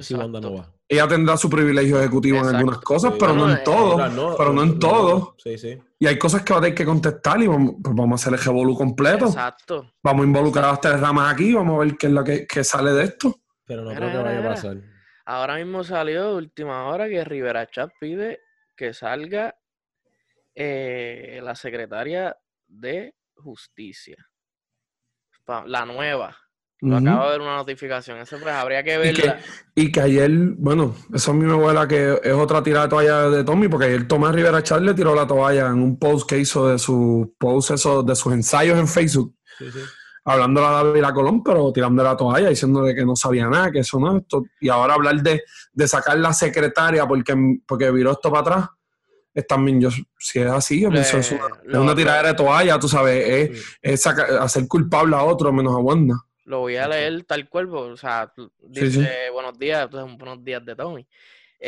Si 0.00 0.14
Wanda 0.14 0.40
no 0.40 0.48
Exacto. 0.48 0.70
va. 0.70 0.72
Ella 0.88 1.08
tendrá 1.08 1.36
su 1.36 1.50
privilegio 1.50 1.98
ejecutivo 1.98 2.36
en 2.36 2.44
Exacto. 2.44 2.58
algunas 2.58 2.80
cosas, 2.80 3.12
Sí. 3.12 3.16
pero 3.18 3.34
no 3.34 3.50
en 3.50 3.56
eh, 3.56 3.62
todo. 3.64 4.08
No, 4.08 4.36
pero 4.36 4.52
no 4.52 4.62
en 4.62 4.78
todo. 4.78 5.34
Sí, 5.42 5.58
sí. 5.58 5.76
Y 5.98 6.06
hay 6.06 6.16
cosas 6.16 6.42
que 6.42 6.52
va 6.52 6.60
a 6.60 6.62
tener 6.62 6.76
que 6.76 6.84
contestar 6.84 7.42
y 7.42 7.48
vamos, 7.48 7.74
pues 7.82 7.94
vamos 7.96 8.20
a 8.20 8.22
hacer 8.22 8.38
el 8.38 8.44
revolú 8.44 8.76
completo. 8.76 9.26
Exacto. 9.26 9.90
Vamos 10.02 10.22
a 10.22 10.26
involucrar 10.26 10.66
a 10.66 10.68
las 10.72 10.80
tres 10.80 11.00
ramas 11.00 11.32
aquí, 11.32 11.52
vamos 11.54 11.74
a 11.76 11.84
ver 11.84 11.96
qué 11.96 12.06
es 12.06 12.12
lo 12.12 12.22
que, 12.22 12.46
que 12.46 12.62
sale 12.62 12.92
de 12.92 13.02
esto. 13.04 13.34
Pero 13.64 13.82
no 13.82 13.94
creo 13.94 14.12
que 14.12 14.16
vaya 14.18 14.38
a 14.38 14.48
pasar. 14.48 14.76
Ahora 15.26 15.56
mismo 15.56 15.82
salió 15.84 16.30
de 16.30 16.36
última 16.36 16.86
hora 16.86 17.08
que 17.08 17.24
Rivera 17.24 17.66
Chat 17.66 17.90
pide 18.00 18.40
que 18.76 18.94
salga 18.94 19.56
eh, 20.54 21.40
la 21.42 21.54
secretaria 21.54 22.36
de 22.66 23.14
Justicia. 23.34 24.16
La 25.66 25.84
nueva. 25.84 26.36
Lo 26.80 26.98
acabo 26.98 27.24
de 27.24 27.30
ver 27.30 27.40
una 27.40 27.56
notificación. 27.56 28.18
Eso 28.18 28.38
pues 28.38 28.54
habría 28.54 28.82
que 28.82 28.94
Y 28.94 29.14
que, 29.14 29.22
verla. 29.22 29.40
y 29.74 29.92
que 29.92 30.00
ayer, 30.00 30.30
bueno, 30.58 30.94
eso 31.12 31.30
a 31.30 31.34
mí 31.34 31.44
me 31.44 31.54
huele 31.54 31.88
que 31.88 32.20
es 32.22 32.34
otra 32.34 32.62
tirada 32.62 32.84
de 32.84 32.90
toalla 32.90 33.30
de 33.30 33.44
Tommy, 33.44 33.68
porque 33.68 33.86
ayer 33.86 34.06
Tomás 34.06 34.34
Rivera 34.34 34.62
Char 34.62 34.82
le 34.82 34.94
tiró 34.94 35.14
la 35.14 35.26
toalla 35.26 35.68
en 35.68 35.82
un 35.82 35.98
post 35.98 36.28
que 36.28 36.38
hizo 36.38 36.68
de 36.68 36.78
sus 36.78 37.28
posts, 37.38 37.72
eso, 37.72 38.02
de 38.02 38.14
sus 38.14 38.32
ensayos 38.32 38.78
en 38.78 38.86
Facebook, 38.86 39.34
Sí, 39.58 39.70
sí. 39.70 39.80
Hablando 40.26 40.66
a 40.66 40.82
David 40.84 41.04
Colón, 41.14 41.42
pero 41.42 41.72
tirando 41.72 42.02
la 42.02 42.16
toalla, 42.16 42.48
diciéndole 42.50 42.94
que 42.94 43.04
no 43.06 43.14
sabía 43.16 43.46
nada, 43.48 43.70
que 43.72 43.78
eso 43.78 43.98
no 44.00 44.18
esto. 44.18 44.44
Y 44.60 44.68
ahora 44.68 44.94
hablar 44.94 45.16
de, 45.22 45.42
de 45.72 45.88
sacar 45.88 46.18
la 46.18 46.32
secretaria 46.32 47.06
porque, 47.06 47.34
porque 47.66 47.90
viró 47.90 48.10
esto 48.12 48.28
para 48.30 48.40
atrás, 48.40 48.68
es 49.32 49.46
también, 49.46 49.80
yo, 49.80 49.90
si 50.18 50.40
es 50.40 50.46
así, 50.50 50.80
yo 50.80 50.90
pienso 50.90 51.18
es 51.18 51.30
una, 51.32 51.44
es 51.68 51.74
una 51.78 51.94
tiradera 51.94 52.28
de 52.28 52.34
toalla, 52.34 52.78
tú 52.78 52.88
sabes, 52.88 53.28
es, 53.50 53.58
Sí. 53.58 53.64
es 53.82 54.02
saca- 54.02 54.42
hacer 54.42 54.66
culpable 54.66 55.14
a 55.14 55.22
otro 55.22 55.52
menos 55.52 55.74
a 55.74 55.78
Wanda. 55.78 56.16
Lo 56.46 56.60
voy 56.60 56.76
a 56.76 56.88
leer 56.88 57.24
tal 57.24 57.48
porque, 57.48 57.92
o 57.92 57.96
sea, 57.96 58.32
dice 58.68 58.90
Sí, 58.90 59.00
sí. 59.02 59.06
buenos 59.32 59.58
días, 59.58 59.84
entonces, 59.84 60.16
buenos 60.18 60.42
días 60.44 60.64
de 60.64 60.74
Tommy. 60.76 61.06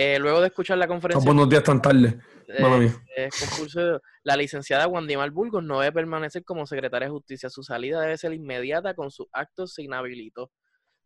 Eh, 0.01 0.17
luego 0.21 0.41
de 0.41 0.47
escuchar 0.47 0.79
la 0.79 0.85
Ah, 0.85 0.89
conferencia 0.89 1.27
buenos 1.27 1.49
días 1.49 1.65
tan 1.65 1.83
tarde, 1.83 2.21
eh, 2.47 2.93
eh, 3.17 3.29
concurso, 3.37 4.01
la 4.23 4.37
licenciada 4.37 4.87
Wandimar 4.87 5.29
Burgos 5.33 5.65
no 5.65 5.81
debe 5.81 5.91
permanecer 5.91 6.45
como 6.45 6.69
secretaria 6.69 7.09
de 7.09 7.11
justicia. 7.11 7.51
Su 7.51 7.65
salida 7.65 8.01
debe 8.03 8.17
ser 8.17 8.33
inmediata 8.33 8.95
con 8.95 9.11
sus 9.11 9.27
actos 9.33 9.75
se 9.75 9.83
inhabilitó. 9.83 10.53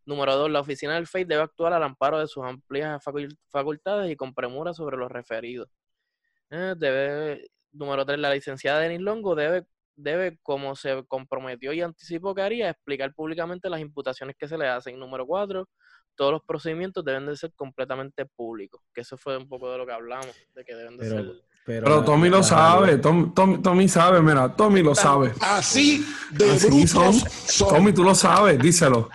Número 0.05 0.35
dos, 0.35 0.51
la 0.51 0.59
oficina 0.59 0.93
del 0.93 1.07
FEI 1.07 1.23
debe 1.23 1.41
actuar 1.41 1.73
al 1.73 1.81
amparo 1.81 2.19
de 2.19 2.27
sus 2.27 2.43
amplias 2.43 3.03
facul- 3.03 3.35
facultades 3.49 4.11
y 4.11 4.15
con 4.15 4.31
premura 4.31 4.75
sobre 4.75 4.95
los 4.95 5.11
referidos. 5.11 5.69
Eh, 6.51 6.75
debe, 6.77 7.49
número 7.71 8.05
tres, 8.05 8.19
la 8.19 8.31
licenciada 8.31 8.79
Denis 8.81 9.01
Longo 9.01 9.33
debe, 9.33 9.65
debe, 9.95 10.37
como 10.43 10.75
se 10.75 11.03
comprometió 11.07 11.73
y 11.73 11.81
anticipó 11.81 12.35
que 12.35 12.43
haría, 12.43 12.69
explicar 12.69 13.11
públicamente 13.15 13.71
las 13.71 13.79
imputaciones 13.79 14.35
que 14.37 14.47
se 14.47 14.55
le 14.55 14.67
hacen. 14.67 14.99
Número 14.99 15.25
cuatro, 15.25 15.67
todos 16.15 16.31
los 16.31 16.41
procedimientos 16.43 17.03
deben 17.03 17.25
de 17.25 17.35
ser 17.35 17.51
completamente 17.55 18.25
públicos. 18.25 18.81
Que 18.93 19.01
eso 19.01 19.17
fue 19.17 19.37
un 19.37 19.47
poco 19.47 19.71
de 19.71 19.77
lo 19.77 19.85
que 19.85 19.93
hablamos, 19.93 20.35
de 20.55 20.63
que 20.65 20.75
deben 20.75 20.97
de 20.97 21.09
Pero, 21.09 21.23
ser... 21.23 21.43
pero, 21.65 22.03
Tommy 22.03 22.29
lo 22.29 22.43
sabe, 22.43 22.97
Tom- 22.97 23.33
Tom- 23.33 23.61
Tommy 23.61 23.87
sabe, 23.87 24.21
mira, 24.21 24.55
Tommy 24.55 24.81
lo 24.83 24.93
sabe. 24.95 25.33
Así 25.41 26.05
de 26.31 26.51
Así 26.51 26.67
brutos 26.67 26.89
son. 26.89 27.13
son. 27.13 27.69
Tommy, 27.69 27.93
tú 27.93 28.03
lo 28.03 28.13
sabes, 28.15 28.59
díselo. 28.59 29.09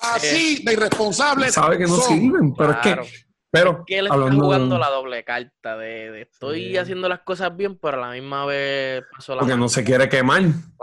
Así 0.00 0.62
de 0.64 0.72
irresponsables 0.72 1.52
Sabe 1.54 1.78
que 1.78 1.84
no 1.84 1.96
son. 1.96 2.18
sirven, 2.18 2.54
pero 2.54 2.80
Claro. 2.80 3.02
es 3.02 3.10
que, 3.12 3.25
pero 3.50 3.84
que 3.86 3.98
él 3.98 4.06
está 4.06 4.14
hablando 4.14 4.44
jugando 4.44 4.74
de- 4.74 4.80
la 4.80 4.90
doble 4.90 5.24
carta 5.24 5.76
de, 5.76 6.10
de 6.10 6.22
estoy 6.22 6.68
Sí. 6.70 6.76
haciendo 6.76 7.08
las 7.08 7.20
cosas 7.20 7.56
bien, 7.56 7.76
pero 7.78 7.98
a 8.02 8.08
la 8.08 8.12
misma 8.12 8.44
vez 8.46 9.04
pasó 9.14 9.34
la 9.34 9.40
porque 9.40 9.56
no 9.56 9.68
se 9.68 9.84
quiere 9.84 10.08
quemar. 10.08 10.42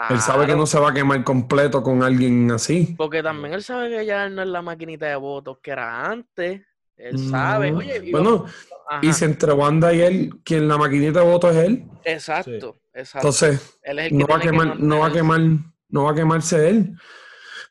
Él 0.10 0.20
sabe 0.20 0.46
que 0.48 0.56
no 0.56 0.66
se 0.66 0.80
va 0.80 0.90
a 0.90 0.94
quemar 0.94 1.24
completo 1.24 1.84
con 1.84 2.02
alguien 2.04 2.50
así. 2.52 2.96
Porque 2.98 3.22
también 3.22 3.54
él 3.54 3.64
sabe 3.64 3.90
que 3.90 4.06
ya 4.06 4.30
no 4.30 4.42
es 4.42 4.48
la 4.48 4.62
maquinita 4.62 5.06
de 5.08 5.16
votos 5.16 5.58
que 5.62 5.72
era 5.72 6.10
antes. 6.10 6.62
Él 6.98 7.18
sabe. 7.30 7.72
No. 7.72 7.80
Oye, 7.80 8.02
y 8.04 8.12
bueno, 8.12 8.46
ajá, 8.90 9.00
y 9.04 9.12
si 9.14 9.26
entre 9.26 9.52
Wanda 9.52 9.94
y 9.94 10.02
él, 10.02 10.34
quien 10.44 10.68
la 10.68 10.78
maquinita 10.78 11.20
de 11.20 11.26
voto 11.26 11.50
es 11.50 11.58
él, 11.58 11.86
exacto, 12.06 12.80
exacto. 12.94 13.28
entonces 13.28 13.80
él 13.84 14.00
es 14.00 14.06
el 14.06 14.12
que 14.12 14.16
no 14.18 14.28
va 14.28 14.36
a 14.36 14.40
tiene 14.40 14.58
que 14.58 14.64
quemar, 14.64 14.80
no 14.80 15.00
va 15.00 15.08
a 15.08 15.12
quemar, 15.12 15.42
no 15.90 16.04
va 16.04 16.12
a 16.12 16.16
quemarse 16.16 16.70
él. 16.70 16.96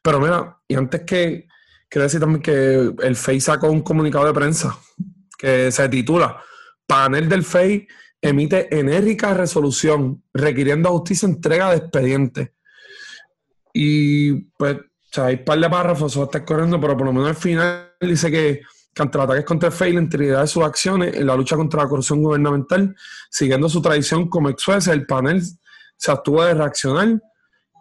Pero 0.02 0.18
mira, 0.20 0.58
y 0.66 0.74
antes 0.74 1.02
que 1.02 1.46
quiero 1.92 2.04
decir 2.04 2.20
también 2.20 2.40
que 2.40 2.94
el 3.06 3.16
FEI 3.16 3.38
sacó 3.38 3.70
un 3.70 3.82
comunicado 3.82 4.24
de 4.24 4.32
prensa 4.32 4.78
que 5.38 5.70
se 5.70 5.88
titula 5.90 6.42
Panel 6.86 7.28
del 7.28 7.44
FEI 7.44 7.86
emite 8.22 8.74
enérgica 8.78 9.34
resolución 9.34 10.22
requiriendo 10.32 10.88
a 10.88 10.92
justicia 10.92 11.28
entrega 11.28 11.70
de 11.70 11.76
expediente. 11.76 12.54
Y 13.74 14.32
pues, 14.56 14.76
o 14.76 14.80
sea, 15.10 15.26
hay 15.26 15.34
un 15.34 15.44
par 15.44 15.60
de 15.60 15.68
párrafos, 15.68 16.12
eso 16.12 16.24
estar 16.24 16.44
corriendo, 16.46 16.80
pero 16.80 16.96
por 16.96 17.06
lo 17.06 17.12
menos 17.12 17.28
al 17.28 17.36
final 17.36 17.92
dice 18.00 18.30
que, 18.30 18.62
que 18.94 19.02
ante 19.02 19.18
los 19.18 19.24
ataques 19.26 19.44
contra 19.44 19.68
el 19.68 19.74
FEI, 19.74 19.92
la 19.92 20.00
integridad 20.00 20.40
de 20.40 20.46
sus 20.46 20.64
acciones 20.64 21.14
en 21.14 21.26
la 21.26 21.36
lucha 21.36 21.56
contra 21.56 21.82
la 21.82 21.88
corrupción 21.90 22.22
gubernamental, 22.22 22.96
siguiendo 23.28 23.68
su 23.68 23.82
tradición 23.82 24.30
como 24.30 24.48
ex 24.48 24.88
el 24.88 25.04
panel 25.04 25.42
se 25.96 26.10
abstuvo 26.10 26.42
de 26.42 26.54
reaccionar, 26.54 27.20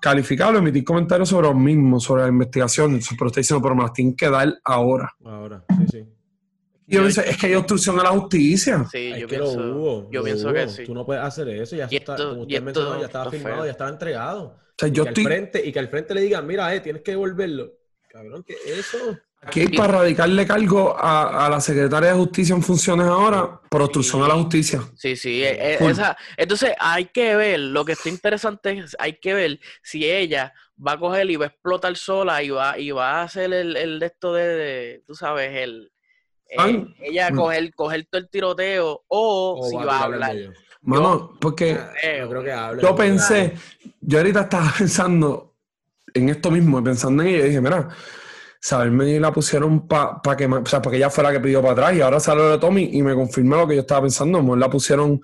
calificarlo, 0.01 0.59
emitir 0.59 0.83
comentarios 0.83 1.29
sobre 1.29 1.47
los 1.47 1.55
mismos, 1.55 2.03
sobre 2.03 2.23
la 2.23 2.27
investigación. 2.29 2.99
Pero 3.17 3.27
está 3.27 3.39
diciendo, 3.39 3.61
pero 3.63 3.75
me 3.75 3.83
las 3.83 3.93
tienen 3.93 4.15
que 4.15 4.29
dar 4.29 4.53
ahora. 4.65 5.13
Ahora, 5.23 5.63
sí, 5.79 5.85
sí. 5.91 6.05
Y 6.87 6.95
yo 6.95 7.01
pienso, 7.01 7.21
es 7.21 7.37
que 7.37 7.47
hay 7.47 7.53
obstrucción 7.55 7.97
a 8.01 8.03
la 8.03 8.09
justicia. 8.09 8.85
Sí, 8.91 9.11
Es 9.13 9.21
yo 9.21 9.27
que 9.27 9.37
pienso, 9.37 9.61
lo 9.61 9.77
hubo. 9.77 10.11
yo 10.11 10.19
lo 10.19 10.25
pienso 10.25 10.51
que 10.51 10.67
sí. 10.67 10.83
Tú 10.83 10.93
no 10.93 11.05
puedes 11.05 11.23
hacer 11.23 11.47
eso. 11.47 11.75
Ya 11.77 11.87
Y 11.89 11.95
está, 11.95 12.15
esto- 12.15 12.29
como 12.31 12.41
usted 12.41 12.53
esto 12.55 12.65
mencionó, 12.65 12.99
ya 12.99 13.05
estaba 13.05 13.31
firmado, 13.31 13.55
feo. 13.55 13.65
ya 13.65 13.71
estaba 13.71 13.89
entregado. 13.91 14.43
O 14.47 14.59
sea, 14.77 14.89
Y 14.89 14.91
yo 14.91 15.03
que, 15.03 15.09
al 15.09 15.15
frente, 15.15 15.65
y 15.65 15.71
que 15.71 15.79
al 15.79 15.87
frente 15.87 16.13
le 16.15 16.21
digan, 16.21 16.45
mira, 16.45 16.75
eh, 16.75 16.81
tienes 16.81 17.01
que 17.03 17.11
devolverlo. 17.11 17.71
Cabrón, 18.09 18.43
¿qué 18.45 18.55
es 18.65 18.79
eso? 18.79 18.97
Aquí 19.43 19.61
hay 19.61 19.67
para 19.69 19.93
radicarle 19.99 20.45
cargo 20.45 20.95
a, 20.95 21.45
a 21.47 21.49
la 21.49 21.59
secretaria 21.59 22.09
de 22.09 22.15
Justicia 22.15 22.53
en 22.55 22.61
funciones 22.61 23.07
ahora 23.07 23.59
por 23.69 23.81
obstrucción 23.81 24.21
a 24.21 24.27
la 24.27 24.35
justicia. 24.35 24.81
Sí, 24.95 25.15
sí. 25.15 25.43
eh, 25.43 25.57
eh, 25.59 25.77
esa- 25.81 26.15
entonces 26.37 26.73
hay 26.79 27.05
que 27.05 27.35
ver, 27.35 27.59
lo 27.59 27.83
que 27.83 27.93
está 27.93 28.09
interesante 28.09 28.77
es, 28.77 28.95
hay 28.99 29.13
que 29.19 29.33
ver 29.33 29.59
si 29.81 30.05
ella 30.09 30.53
va 30.85 30.93
a 30.93 30.99
coger 30.99 31.29
y 31.31 31.37
va 31.37 31.45
a 31.45 31.47
explotar 31.49 31.95
sola 31.97 32.43
y 32.43 32.51
va, 32.51 32.77
y 32.77 32.91
va 32.91 33.21
a 33.21 33.23
hacer 33.23 33.51
el, 33.51 33.75
el 33.77 33.99
de 33.99 34.05
esto 34.05 34.33
de, 34.33 34.43
de, 34.47 35.03
tú 35.07 35.15
sabes, 35.15 35.55
el... 35.55 35.91
eh, 36.47 36.85
ella 37.01 37.31
Mm. 37.31 37.35
coger, 37.35 37.73
coger 37.73 38.07
todo 38.11 38.21
el 38.21 38.29
tiroteo 38.29 39.03
o, 39.07 39.59
O 39.59 39.69
si 39.69 39.75
va 39.75 39.81
a 39.81 39.85
va 39.85 40.03
hablar. 40.03 40.35
Mano, 40.83 41.35
porque 41.39 41.79
Eh, 42.03 42.17
Yo 42.19 42.29
creo 42.29 42.43
que 42.43 42.51
habla. 42.51 42.81
yo 42.83 42.95
pensé, 42.95 43.53
yo 44.01 44.17
ahorita 44.19 44.41
estaba 44.41 44.71
pensando 44.77 45.55
en 46.13 46.29
esto 46.29 46.51
mismo, 46.51 46.83
pensando 46.83 47.23
en 47.23 47.29
ella, 47.29 47.39
y 47.45 47.47
dije, 47.49 47.61
mira, 47.61 47.89
saberme 48.61 49.19
la 49.19 49.31
pusieron 49.33 49.87
para 49.87 50.37
que, 50.37 50.47
ma- 50.47 50.59
o 50.59 50.65
sea, 50.65 50.81
para 50.81 50.91
que 50.91 50.97
ella 50.97 51.09
fuera 51.09 51.29
la 51.31 51.35
que 51.37 51.43
pidió 51.43 51.61
para 51.61 51.73
atrás, 51.73 51.93
y 51.95 52.01
ahora 52.01 52.19
salió 52.19 52.47
de 52.49 52.57
Tommy 52.59 52.89
y 52.93 53.01
me 53.01 53.15
confirmó 53.15 53.55
lo 53.57 53.67
que 53.67 53.75
yo 53.75 53.81
estaba 53.81 54.01
pensando, 54.03 54.37
a 54.37 54.41
lo 54.41 54.43
mejor 54.45 54.59
la 54.59 54.69
pusieron 54.69 55.19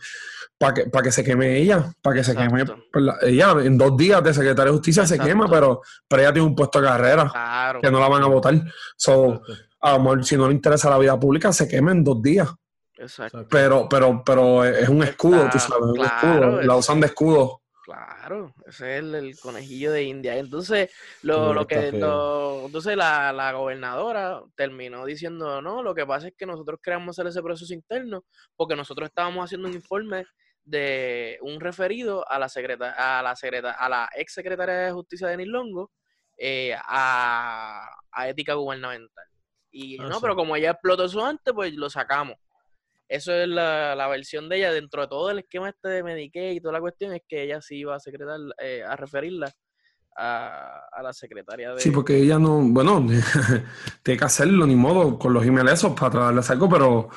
para 0.57 0.73
que, 0.73 0.85
para 0.87 1.03
que 1.03 1.11
se 1.11 1.23
queme 1.23 1.55
ella, 1.57 1.93
para 2.01 2.15
que 2.15 2.23
se 2.23 2.35
queme, 2.35 2.61
Exacto. 2.61 2.83
pues, 2.91 3.05
la- 3.05 3.17
ella 3.21 3.55
en 3.63 3.77
dos 3.77 3.95
días 3.95 4.23
de 4.23 4.33
secretaria 4.33 4.71
de 4.71 4.77
justicia 4.77 5.05
se 5.05 5.19
quema, 5.19 5.47
pero, 5.49 5.81
pero 6.07 6.21
ella 6.23 6.33
tiene 6.33 6.47
un 6.47 6.55
puesto 6.55 6.81
de 6.81 6.87
carrera, 6.87 7.29
Claro. 7.31 7.79
que 7.79 7.91
no 7.91 7.99
la 7.99 8.07
van 8.09 8.23
a 8.23 8.27
votar. 8.27 8.55
So, 8.95 9.39
a 9.81 9.91
lo 9.93 9.99
mejor 9.99 10.25
si 10.25 10.35
no 10.35 10.47
le 10.47 10.55
interesa 10.55 10.89
la 10.89 10.97
vida 10.97 11.19
pública, 11.19 11.53
se 11.53 11.67
quema 11.67 11.91
en 11.91 12.03
dos 12.03 12.19
días. 12.21 12.49
Exacto. 12.97 13.45
Pero, 13.51 13.87
pero, 13.87 14.23
pero 14.25 14.65
es 14.65 14.89
un 14.89 15.03
escudo, 15.03 15.47
tú 15.51 15.59
sabes, 15.59 15.83
un 15.83 15.93
claro, 15.93 16.33
escudo. 16.33 16.61
La 16.63 16.75
usan 16.75 16.99
de 16.99 17.05
escudo. 17.05 17.61
Claro, 17.87 18.53
ese 18.65 18.97
es 18.97 18.99
el, 18.99 19.15
el 19.15 19.39
conejillo 19.39 19.93
de 19.93 20.03
India. 20.03 20.35
Entonces, 20.35 20.91
lo, 21.21 21.53
lo 21.53 21.65
que 21.65 21.93
lo- 21.93 22.65
entonces 22.65 22.97
la, 22.97 23.31
la 23.31 23.53
gobernadora 23.53 24.41
terminó 24.55 25.05
diciendo, 25.05 25.61
no, 25.61 25.81
lo 25.81 25.95
que 25.95 26.05
pasa 26.05 26.27
es 26.27 26.33
que 26.37 26.45
nosotros 26.45 26.81
queremos 26.83 27.17
hacer 27.17 27.27
ese 27.27 27.41
proceso 27.41 27.73
interno 27.73 28.25
porque 28.57 28.75
nosotros 28.75 29.07
estábamos 29.07 29.45
haciendo 29.45 29.69
un 29.69 29.73
informe 29.73 30.25
de 30.65 31.37
un 31.41 31.61
referido 31.61 32.29
a 32.29 32.37
la 32.37 32.49
secreta, 32.49 33.19
a 33.19 33.23
la 33.23 33.37
secreta, 33.37 33.71
a 33.71 33.87
la 33.87 34.09
ex 34.17 34.33
secretaria 34.33 34.75
de 34.75 34.91
justicia 34.91 35.27
de 35.29 35.45
Longo 35.45 35.89
eh, 36.37 36.75
a, 36.83 37.89
a 38.11 38.27
ética 38.27 38.53
gubernamental. 38.55 39.25
Y 39.71 39.97
Ah, 40.01 40.09
no, 40.09 40.15
sí. 40.15 40.19
pero 40.23 40.35
como 40.35 40.57
ella 40.57 40.71
explotó 40.71 41.05
eso 41.05 41.25
antes, 41.25 41.53
pues 41.53 41.73
lo 41.73 41.89
sacamos. 41.89 42.35
Eso 43.07 43.33
es 43.33 43.47
la, 43.47 43.95
la 43.95 44.07
versión 44.07 44.49
de 44.49 44.57
ella 44.57 44.71
dentro 44.71 45.01
de 45.01 45.07
todo 45.07 45.29
el 45.31 45.39
esquema 45.39 45.69
este 45.69 45.87
de 45.89 46.03
Medicaid 46.03 46.55
y 46.55 46.61
toda 46.61 46.73
la 46.73 46.81
cuestión 46.81 47.13
es 47.13 47.21
que 47.27 47.43
ella 47.43 47.61
sí 47.61 47.77
iba 47.77 47.95
a 47.95 47.99
secretar, 47.99 48.39
eh, 48.61 48.83
a 48.83 48.95
referirla 48.95 49.51
a, 50.17 50.81
a 50.91 51.03
la 51.03 51.13
secretaria 51.13 51.73
de... 51.73 51.79
Sí, 51.79 51.91
porque 51.91 52.17
ella 52.17 52.37
no, 52.37 52.59
bueno, 52.61 53.05
tiene 54.03 54.17
que 54.17 54.25
hacerlo, 54.25 54.65
ni 54.65 54.75
modo, 54.75 55.17
con 55.17 55.33
los 55.33 55.45
emails 55.45 55.85
para 55.97 56.11
traerles 56.11 56.49
algo, 56.49 56.67
pero 56.67 57.09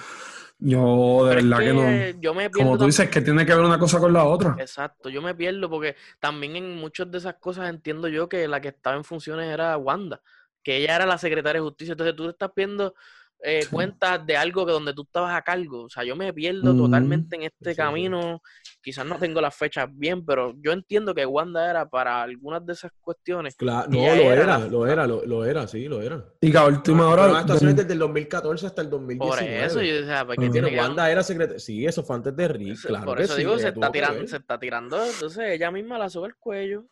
yo 0.60 1.24
de 1.24 1.36
Pero 1.36 1.40
es 1.40 1.48
verdad 1.48 1.58
que, 1.58 1.72
no. 2.12 2.20
Yo 2.20 2.34
me 2.34 2.50
pierdo 2.50 2.70
Como 2.70 2.78
tú 2.78 2.84
dices, 2.84 3.08
que 3.08 3.22
tiene 3.22 3.46
que 3.46 3.54
ver 3.54 3.64
una 3.64 3.78
cosa 3.78 3.98
con 3.98 4.12
la 4.12 4.24
otra. 4.24 4.56
Exacto, 4.58 5.08
yo 5.08 5.22
me 5.22 5.34
pierdo 5.34 5.70
porque 5.70 5.96
también 6.18 6.54
en 6.54 6.76
muchas 6.76 7.10
de 7.10 7.18
esas 7.18 7.34
cosas 7.36 7.70
entiendo 7.70 8.08
yo 8.08 8.28
que 8.28 8.46
la 8.46 8.60
que 8.60 8.68
estaba 8.68 8.94
en 8.96 9.04
funciones 9.04 9.50
era 9.50 9.76
Wanda, 9.78 10.20
que 10.62 10.76
ella 10.76 10.96
era 10.96 11.06
la 11.06 11.16
secretaria 11.16 11.60
de 11.62 11.66
justicia. 11.66 11.92
Entonces 11.92 12.14
tú 12.14 12.24
te 12.24 12.30
estás 12.30 12.50
viendo 12.54 12.94
eh, 13.42 13.66
cuentas 13.70 14.26
de 14.26 14.36
algo 14.36 14.66
que 14.66 14.72
donde 14.72 14.92
tú 14.92 15.02
estabas 15.02 15.34
a 15.34 15.42
cargo. 15.42 15.84
O 15.84 15.88
sea, 15.90 16.04
yo 16.04 16.14
me 16.16 16.32
pierdo 16.32 16.74
Mm. 16.74 16.78
totalmente 16.78 17.36
en 17.36 17.42
este 17.42 17.64
Sí, 17.64 17.70
sí. 17.70 17.76
camino. 17.76 18.42
Quizás 18.82 19.04
no 19.06 19.18
tengo 19.18 19.40
las 19.40 19.54
fechas 19.54 19.88
bien, 19.92 20.24
pero 20.24 20.54
yo 20.58 20.72
entiendo 20.72 21.14
que 21.14 21.24
Wanda 21.26 21.68
era 21.70 21.88
para 21.88 22.22
algunas 22.22 22.64
de 22.64 22.72
esas 22.72 22.90
cuestiones. 23.00 23.54
Claro, 23.56 23.88
no, 23.90 23.98
lo 23.98 24.32
era 24.32 24.58
lo 24.58 24.86
era, 24.86 25.06
lo, 25.06 25.24
lo 25.26 25.44
era, 25.44 25.66
sí, 25.66 25.86
lo 25.86 26.00
era. 26.02 26.24
Y 26.40 26.50
que 26.50 26.58
última 26.58 27.08
hora. 27.08 27.24
Actuaciones 27.38 27.76
del- 27.76 27.84
desde 27.86 27.92
el 27.94 27.98
2014 28.00 28.66
hasta 28.66 28.82
el 28.82 28.88
Por 28.88 29.00
2019. 29.00 29.64
eso 29.64 29.82
yo 29.82 29.94
decía, 29.94 30.26
tiene 30.36 30.50
Pero 30.52 30.68
que 30.68 30.76
Wanda 30.78 31.10
era 31.10 31.22
secretaria. 31.22 31.58
Sí, 31.60 31.84
eso 31.86 32.02
fue 32.02 32.16
antes 32.16 32.34
de 32.36 32.48
Rick, 32.48 32.80
claro. 32.86 33.04
Por 33.06 33.18
que 33.18 33.24
eso 33.24 33.34
sí, 33.34 33.40
digo, 33.40 33.58
se 33.58 33.68
está, 33.68 33.90
tirando, 33.92 34.26
se 34.26 34.36
está 34.36 34.58
tirando, 34.58 35.04
entonces 35.04 35.44
ella 35.50 35.70
misma 35.70 35.98
la 35.98 36.08
sube 36.08 36.28
el 36.28 36.36
cuello. 36.36 36.84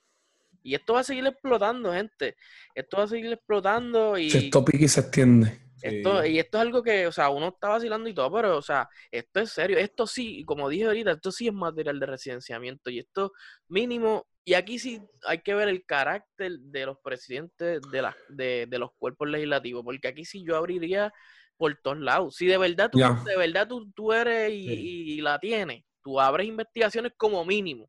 Y 0.62 0.74
esto 0.74 0.94
va 0.94 1.00
a 1.00 1.04
seguir 1.04 1.24
explotando, 1.26 1.92
gente. 1.92 2.37
Esto 2.74 2.98
va 2.98 3.04
a 3.04 3.08
seguir 3.08 3.32
explotando 3.32 4.18
y 4.18 4.28
Si 4.30 4.38
esto 4.38 4.64
pique 4.64 4.84
y 4.84 4.88
se 4.88 5.00
extiende. 5.00 5.58
Esto, 5.83 6.23
Sí. 6.23 6.29
y 6.31 6.38
esto 6.38 6.59
es 6.59 6.62
algo 6.62 6.83
que, 6.83 7.07
o 7.07 7.12
sea, 7.12 7.29
uno 7.31 7.49
está 7.49 7.69
vacilando 7.69 8.09
y 8.09 8.14
todo, 8.14 8.33
pero, 8.33 8.57
o 8.57 8.62
sea, 8.62 8.88
esto 9.11 9.41
es 9.41 9.51
serio. 9.51 9.79
Esto 9.79 10.07
sí, 10.07 10.45
como 10.45 10.69
dije 10.69 10.87
ahorita, 10.87 11.12
esto 11.12 11.31
sí 11.33 11.47
es 11.49 11.53
material 11.55 11.99
de 12.01 12.07
residenciamiento. 12.07 12.91
Y 12.91 12.99
esto 13.01 13.33
mínimo, 13.69 14.27
y 14.45 14.55
aquí 14.55 14.79
sí 14.79 15.01
hay 15.27 15.38
que 15.43 15.55
ver 15.55 15.69
el 15.69 15.85
carácter 15.85 16.53
de 16.61 16.87
los 16.87 16.99
presidentes 17.03 17.81
de, 17.93 18.03
la, 18.03 18.17
de, 18.29 18.67
de 18.69 18.79
los 18.79 18.91
cuerpos 18.99 19.29
legislativos, 19.29 19.85
porque 19.85 20.09
aquí 20.09 20.25
sí 20.25 20.45
yo 20.47 20.57
abriría 20.57 21.12
por 21.57 21.77
todos 21.83 21.99
lados. 21.99 22.37
Si 22.37 22.47
de 22.47 22.57
verdad 22.59 22.88
tú, 22.91 22.99
de 22.99 23.37
verdad 23.37 23.67
tú, 23.69 23.91
tú 23.93 24.12
eres 24.12 24.53
y, 24.53 24.67
Sí. 24.69 24.75
y 25.17 25.21
la 25.21 25.38
tienes, 25.38 25.85
tú 26.03 26.21
abres 26.21 26.47
investigaciones 26.47 27.12
como 27.17 27.45
mínimo. 27.45 27.88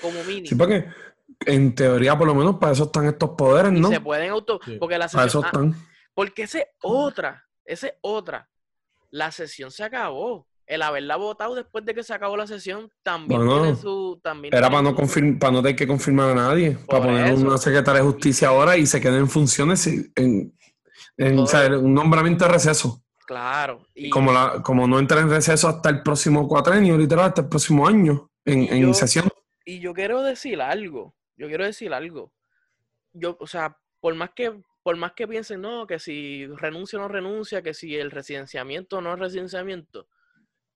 Como 0.00 0.22
mínimo. 0.24 0.46
Sí, 0.46 0.54
porque 0.54 0.86
en 1.46 1.74
teoría, 1.74 2.16
por 2.16 2.26
lo 2.26 2.34
menos, 2.34 2.56
para 2.56 2.72
eso 2.72 2.84
están 2.84 3.06
estos 3.06 3.30
poderes, 3.36 3.72
y 3.72 3.80
¿no? 3.80 3.88
se 3.88 4.00
pueden 4.00 4.30
auto. 4.30 4.58
Sí. 4.64 4.76
Porque 4.80 4.96
la 4.98 5.08
Para 5.08 5.26
eso 5.26 5.42
sesión. 5.42 5.44
ah, 5.44 5.68
están. 5.74 5.91
Porque 6.14 6.42
esa 6.44 6.58
es 6.60 6.66
otra. 6.82 7.46
Esa 7.64 7.88
es 7.88 7.94
otra. 8.00 8.48
La 9.10 9.30
sesión 9.32 9.70
se 9.70 9.84
acabó. 9.84 10.46
El 10.64 10.80
haberla 10.82 11.16
votado 11.16 11.54
después 11.54 11.84
de 11.84 11.92
que 11.94 12.02
se 12.02 12.14
acabó 12.14 12.36
la 12.36 12.46
sesión 12.46 12.88
también 13.02 13.46
tiene 13.46 13.76
su. 13.76 14.18
También 14.22 14.54
Era 14.54 14.70
para 14.70 14.82
no, 14.82 14.90
su- 14.90 14.96
confirm- 14.96 15.38
para 15.38 15.52
no 15.52 15.60
tener 15.62 15.76
que 15.76 15.86
confirmar 15.86 16.30
a 16.30 16.34
nadie. 16.34 16.72
Por 16.72 16.86
para 16.86 17.04
poner 17.04 17.32
eso. 17.34 17.46
una 17.46 17.58
secretaria 17.58 18.00
de 18.00 18.06
justicia 18.06 18.48
ahora 18.48 18.76
y 18.76 18.86
se 18.86 19.00
quede 19.00 19.18
en 19.18 19.28
funciones 19.28 19.86
en, 19.86 20.52
en 21.16 21.38
o 21.38 21.46
sea, 21.46 21.66
un 21.78 21.92
nombramiento 21.92 22.44
de 22.46 22.52
receso. 22.52 23.02
Claro. 23.26 23.86
Y, 23.94 24.08
Como, 24.10 24.32
la, 24.32 24.62
como 24.62 24.86
no 24.86 24.98
entra 24.98 25.20
en 25.20 25.30
receso 25.30 25.68
hasta 25.68 25.88
el 25.90 26.02
próximo 26.02 26.46
cuatrenio, 26.48 26.96
literal, 26.96 27.26
hasta 27.26 27.42
el 27.42 27.48
próximo 27.48 27.86
año, 27.86 28.30
en, 28.44 28.62
en 28.72 28.94
sesión. 28.94 29.28
y 29.64 29.80
yo 29.80 29.92
quiero 29.94 30.22
decir 30.22 30.60
algo. 30.60 31.14
Yo 31.36 31.48
quiero 31.48 31.64
decir 31.64 31.92
algo. 31.92 32.32
Yo, 33.12 33.36
o 33.40 33.46
sea, 33.46 33.76
por 34.00 34.14
más 34.14 34.30
que, 34.34 34.52
por 34.82 34.96
más 34.96 35.12
que 35.12 35.28
piensen, 35.28 35.60
no, 35.60 35.86
que 35.86 35.98
si 35.98 36.46
renuncia 36.46 36.98
o 36.98 37.02
no 37.02 37.08
renuncia, 37.08 37.62
que 37.62 37.74
si 37.74 37.96
el 37.96 38.10
residenciamiento 38.10 38.98
o 38.98 39.00
no 39.00 39.14
es 39.14 39.18
residenciamiento, 39.20 40.08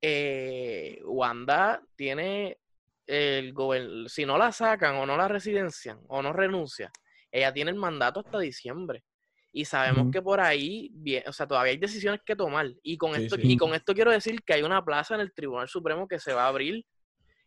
eh, 0.01 1.01
Wanda 1.05 1.83
tiene 1.97 2.59
el 3.07 3.53
gobern- 3.55 4.09
si 4.09 4.25
no 4.27 4.37
la 4.39 4.53
sacan 4.53 4.97
o 4.97 5.07
no 5.07 5.17
la 5.17 5.29
residencian 5.29 6.01
o 6.09 6.23
no 6.23 6.33
renuncia, 6.33 6.91
ella 7.31 7.53
tiene 7.53 7.71
el 7.71 7.77
mandato 7.77 8.21
hasta 8.21 8.39
diciembre. 8.39 9.05
Y 9.53 9.65
sabemos 9.65 10.11
que 10.13 10.21
por 10.21 10.39
ahí, 10.39 10.91
bien, 10.93 11.23
o 11.27 11.33
sea, 11.33 11.47
todavía 11.47 11.73
hay 11.73 11.79
decisiones 11.79 12.21
que 12.27 12.37
tomar. 12.37 12.67
Y 12.83 12.99
con, 12.99 13.15
Sí, 13.15 13.23
esto, 13.23 13.37
sí. 13.37 13.53
y 13.53 13.57
con 13.57 13.75
esto 13.75 13.95
quiero 13.95 14.11
decir 14.11 14.43
que 14.43 14.53
hay 14.53 14.63
una 14.63 14.85
plaza 14.85 15.15
en 15.15 15.23
el 15.23 15.33
Tribunal 15.33 15.67
Supremo 15.67 16.07
que 16.07 16.19
se 16.19 16.35
va 16.35 16.45
a 16.45 16.49
abrir 16.49 16.85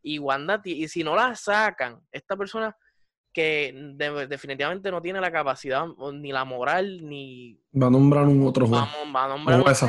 y 0.01 0.17
Wanda, 0.17 0.59
y 0.63 0.87
si 0.87 1.03
no 1.03 1.15
la 1.15 1.35
sacan, 1.35 1.99
esta 2.11 2.35
persona 2.35 2.75
que 3.33 3.73
de- 3.95 4.27
definitivamente 4.27 4.89
no 4.91 5.01
tiene 5.01 5.21
la 5.21 5.31
capacidad 5.31 5.85
ni 6.13 6.31
la 6.31 6.45
moral 6.45 7.07
ni 7.07 7.59
Va 7.79 7.87
a 7.87 7.89
nombrar 7.91 8.25
un 8.25 8.45
otro 8.47 8.67
juez. 8.67 8.81
va 8.81 9.25
a 9.25 9.27
nombrar 9.29 9.57
un 9.59 9.63
juez 9.63 9.83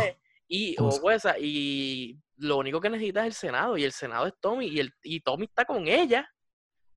y 0.48 0.74
o 0.78 0.90
jueza, 0.90 1.38
y 1.38 2.18
lo 2.38 2.56
único 2.58 2.80
que 2.80 2.90
necesita 2.90 3.20
es 3.20 3.26
el 3.28 3.32
Senado 3.34 3.76
y 3.78 3.84
el 3.84 3.92
Senado 3.92 4.26
es 4.26 4.34
Tommy 4.40 4.66
y 4.66 4.80
el 4.80 4.92
y 5.02 5.20
Tommy 5.20 5.44
está 5.44 5.64
con 5.64 5.86
ella. 5.86 6.28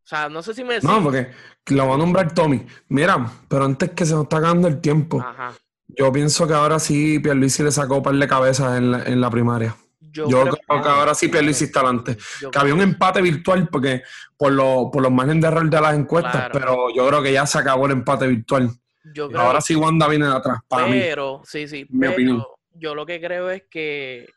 O 0.04 0.06
sea, 0.08 0.28
no 0.28 0.42
sé 0.42 0.54
si 0.54 0.64
me 0.64 0.80
No, 0.82 1.02
porque 1.04 1.30
lo 1.68 1.88
va 1.88 1.96
a 1.96 1.98
nombrar 1.98 2.34
Tommy. 2.34 2.66
Mira, 2.90 3.26
pero 3.48 3.64
antes 3.66 3.92
que 3.92 4.06
se 4.06 4.14
nos 4.14 4.24
está 4.24 4.38
acabando 4.38 4.68
el 4.68 4.82
tiempo, 4.82 5.22
Ajá. 5.22 5.54
yo 5.88 6.12
pienso 6.12 6.46
que 6.48 6.54
ahora 6.54 6.78
sí 6.80 7.20
Pierluisi 7.20 7.64
le 7.64 7.72
sacó 7.72 7.98
un 7.98 8.04
par 8.04 8.16
de 8.16 8.28
cabezas 8.28 8.78
en 8.78 8.92
la, 8.92 9.04
en 9.04 9.22
la 9.22 9.30
primaria. 9.30 9.76
Yo, 10.14 10.30
Yo, 10.30 10.42
creo, 10.44 10.58
creo 10.68 10.82
que 10.84 10.90
ahora 10.90 11.16
sí 11.16 11.28
Pierluisi 11.28 11.66
está 11.66 11.80
adelante. 11.82 12.16
Que 12.52 12.60
había 12.60 12.74
un 12.76 12.82
empate 12.82 13.22
virtual 13.22 13.68
porque 13.68 14.04
por, 14.38 14.52
lo, 14.52 14.90
por 14.92 15.02
los 15.02 15.12
margen 15.12 15.42
de 15.42 15.48
error 15.48 15.68
de 15.70 15.82
las 15.82 15.96
encuestas, 15.96 16.34
Claro. 16.50 16.52
pero 16.54 16.88
yo 16.96 17.08
creo 17.08 17.22
que 17.24 17.34
ya 17.34 17.46
se 17.48 17.58
acabó 17.58 17.88
el 17.88 17.94
empate 17.94 18.28
virtual. 18.28 18.70
yo 19.14 19.28
creo- 19.28 19.42
Ahora 19.42 19.60
sí 19.60 19.76
Wanda 19.76 20.08
viene 20.08 20.28
de 20.28 20.34
atrás, 20.36 20.60
para 20.68 20.86
mí. 20.88 21.00
pero, 21.00 21.42
sí, 21.44 21.68
sí, 21.68 21.86
mi 21.90 22.00
pero 22.02 22.12
opinión. 22.14 22.44
yo 22.76 22.94
lo 22.96 23.06
que 23.06 23.20
creo 23.20 23.50
es 23.50 23.64
que, 23.70 24.28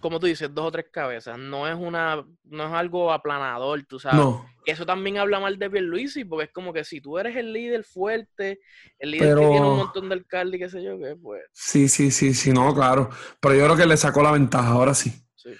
como 0.00 0.18
tú 0.18 0.26
dices, 0.26 0.52
dos 0.52 0.66
o 0.66 0.72
tres 0.72 0.86
cabezas, 0.92 1.38
no 1.38 1.68
es 1.68 1.76
una, 1.76 2.24
no 2.44 2.64
es 2.66 2.72
algo 2.72 3.12
aplanador, 3.12 3.84
tú 3.84 3.98
sabes. 3.98 4.18
No, 4.18 4.44
eso 4.66 4.84
también 4.84 5.18
habla 5.18 5.40
mal 5.40 5.58
de 5.58 5.70
Pierluisi, 5.70 6.24
porque 6.24 6.46
es 6.46 6.52
como 6.52 6.72
que 6.72 6.84
si 6.84 7.00
tú 7.00 7.18
eres 7.18 7.36
el 7.36 7.52
líder 7.52 7.84
fuerte, 7.84 8.60
el 8.98 9.10
líder 9.12 9.34
que 9.38 9.46
tiene 9.46 9.66
un 9.66 9.76
montón 9.76 10.08
de 10.08 10.14
alcaldes 10.16 10.56
y 10.60 10.62
qué 10.64 10.68
sé 10.68 10.82
yo, 10.82 10.98
qué, 10.98 11.16
pues 11.16 11.42
sí, 11.52 11.88
sí, 11.88 12.10
sí, 12.10 12.34
sí, 12.34 12.52
no, 12.52 12.74
claro. 12.74 13.10
Pero 13.40 13.54
yo 13.54 13.64
creo 13.64 13.76
que 13.76 13.86
le 13.86 13.96
sacó 13.96 14.22
la 14.22 14.32
ventaja, 14.32 14.68
ahora 14.68 14.94
sí. 14.94 15.12
sí. 15.36 15.50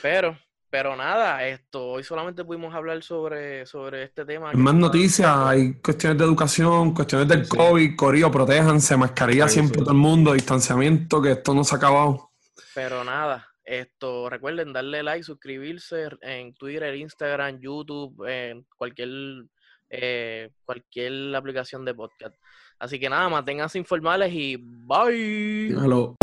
Pero, 0.00 0.38
pero 0.70 0.96
nada, 0.96 1.46
esto, 1.46 1.88
hoy 1.88 2.04
solamente 2.04 2.44
pudimos 2.44 2.74
hablar 2.74 3.02
sobre, 3.02 3.66
sobre 3.66 4.04
este 4.04 4.24
tema. 4.24 4.52
Más 4.52 4.74
noticias, 4.74 5.28
hay 5.36 5.74
cuestiones 5.80 6.18
de 6.18 6.24
educación, 6.24 6.94
cuestiones 6.94 7.28
del 7.28 7.44
Sí. 7.44 7.56
COVID, 7.56 7.96
corillo, 7.96 8.30
protéjanse, 8.30 8.96
mascarilla 8.96 9.48
Sí, 9.48 9.54
siempre 9.54 9.80
todo 9.80 9.92
el 9.92 9.98
mundo, 9.98 10.32
distanciamiento, 10.32 11.20
que 11.20 11.32
esto 11.32 11.54
no 11.54 11.64
se 11.64 11.74
ha 11.74 11.78
acabado. 11.78 12.27
Pero 12.74 13.04
nada, 13.04 13.46
esto, 13.64 14.30
recuerden 14.30 14.72
darle 14.72 15.02
like, 15.02 15.22
suscribirse 15.22 16.08
en 16.22 16.54
Twitter, 16.54 16.94
Instagram, 16.94 17.60
YouTube, 17.60 18.26
en 18.26 18.66
cualquier 18.76 19.08
eh, 19.90 20.50
cualquier 20.64 21.34
aplicación 21.34 21.84
de 21.84 21.94
podcast. 21.94 22.34
Así 22.78 23.00
que 23.00 23.08
nada, 23.08 23.28
manténganse 23.28 23.78
informales 23.78 24.32
y 24.32 24.56
bye. 24.56 25.68
Hello. 25.68 26.16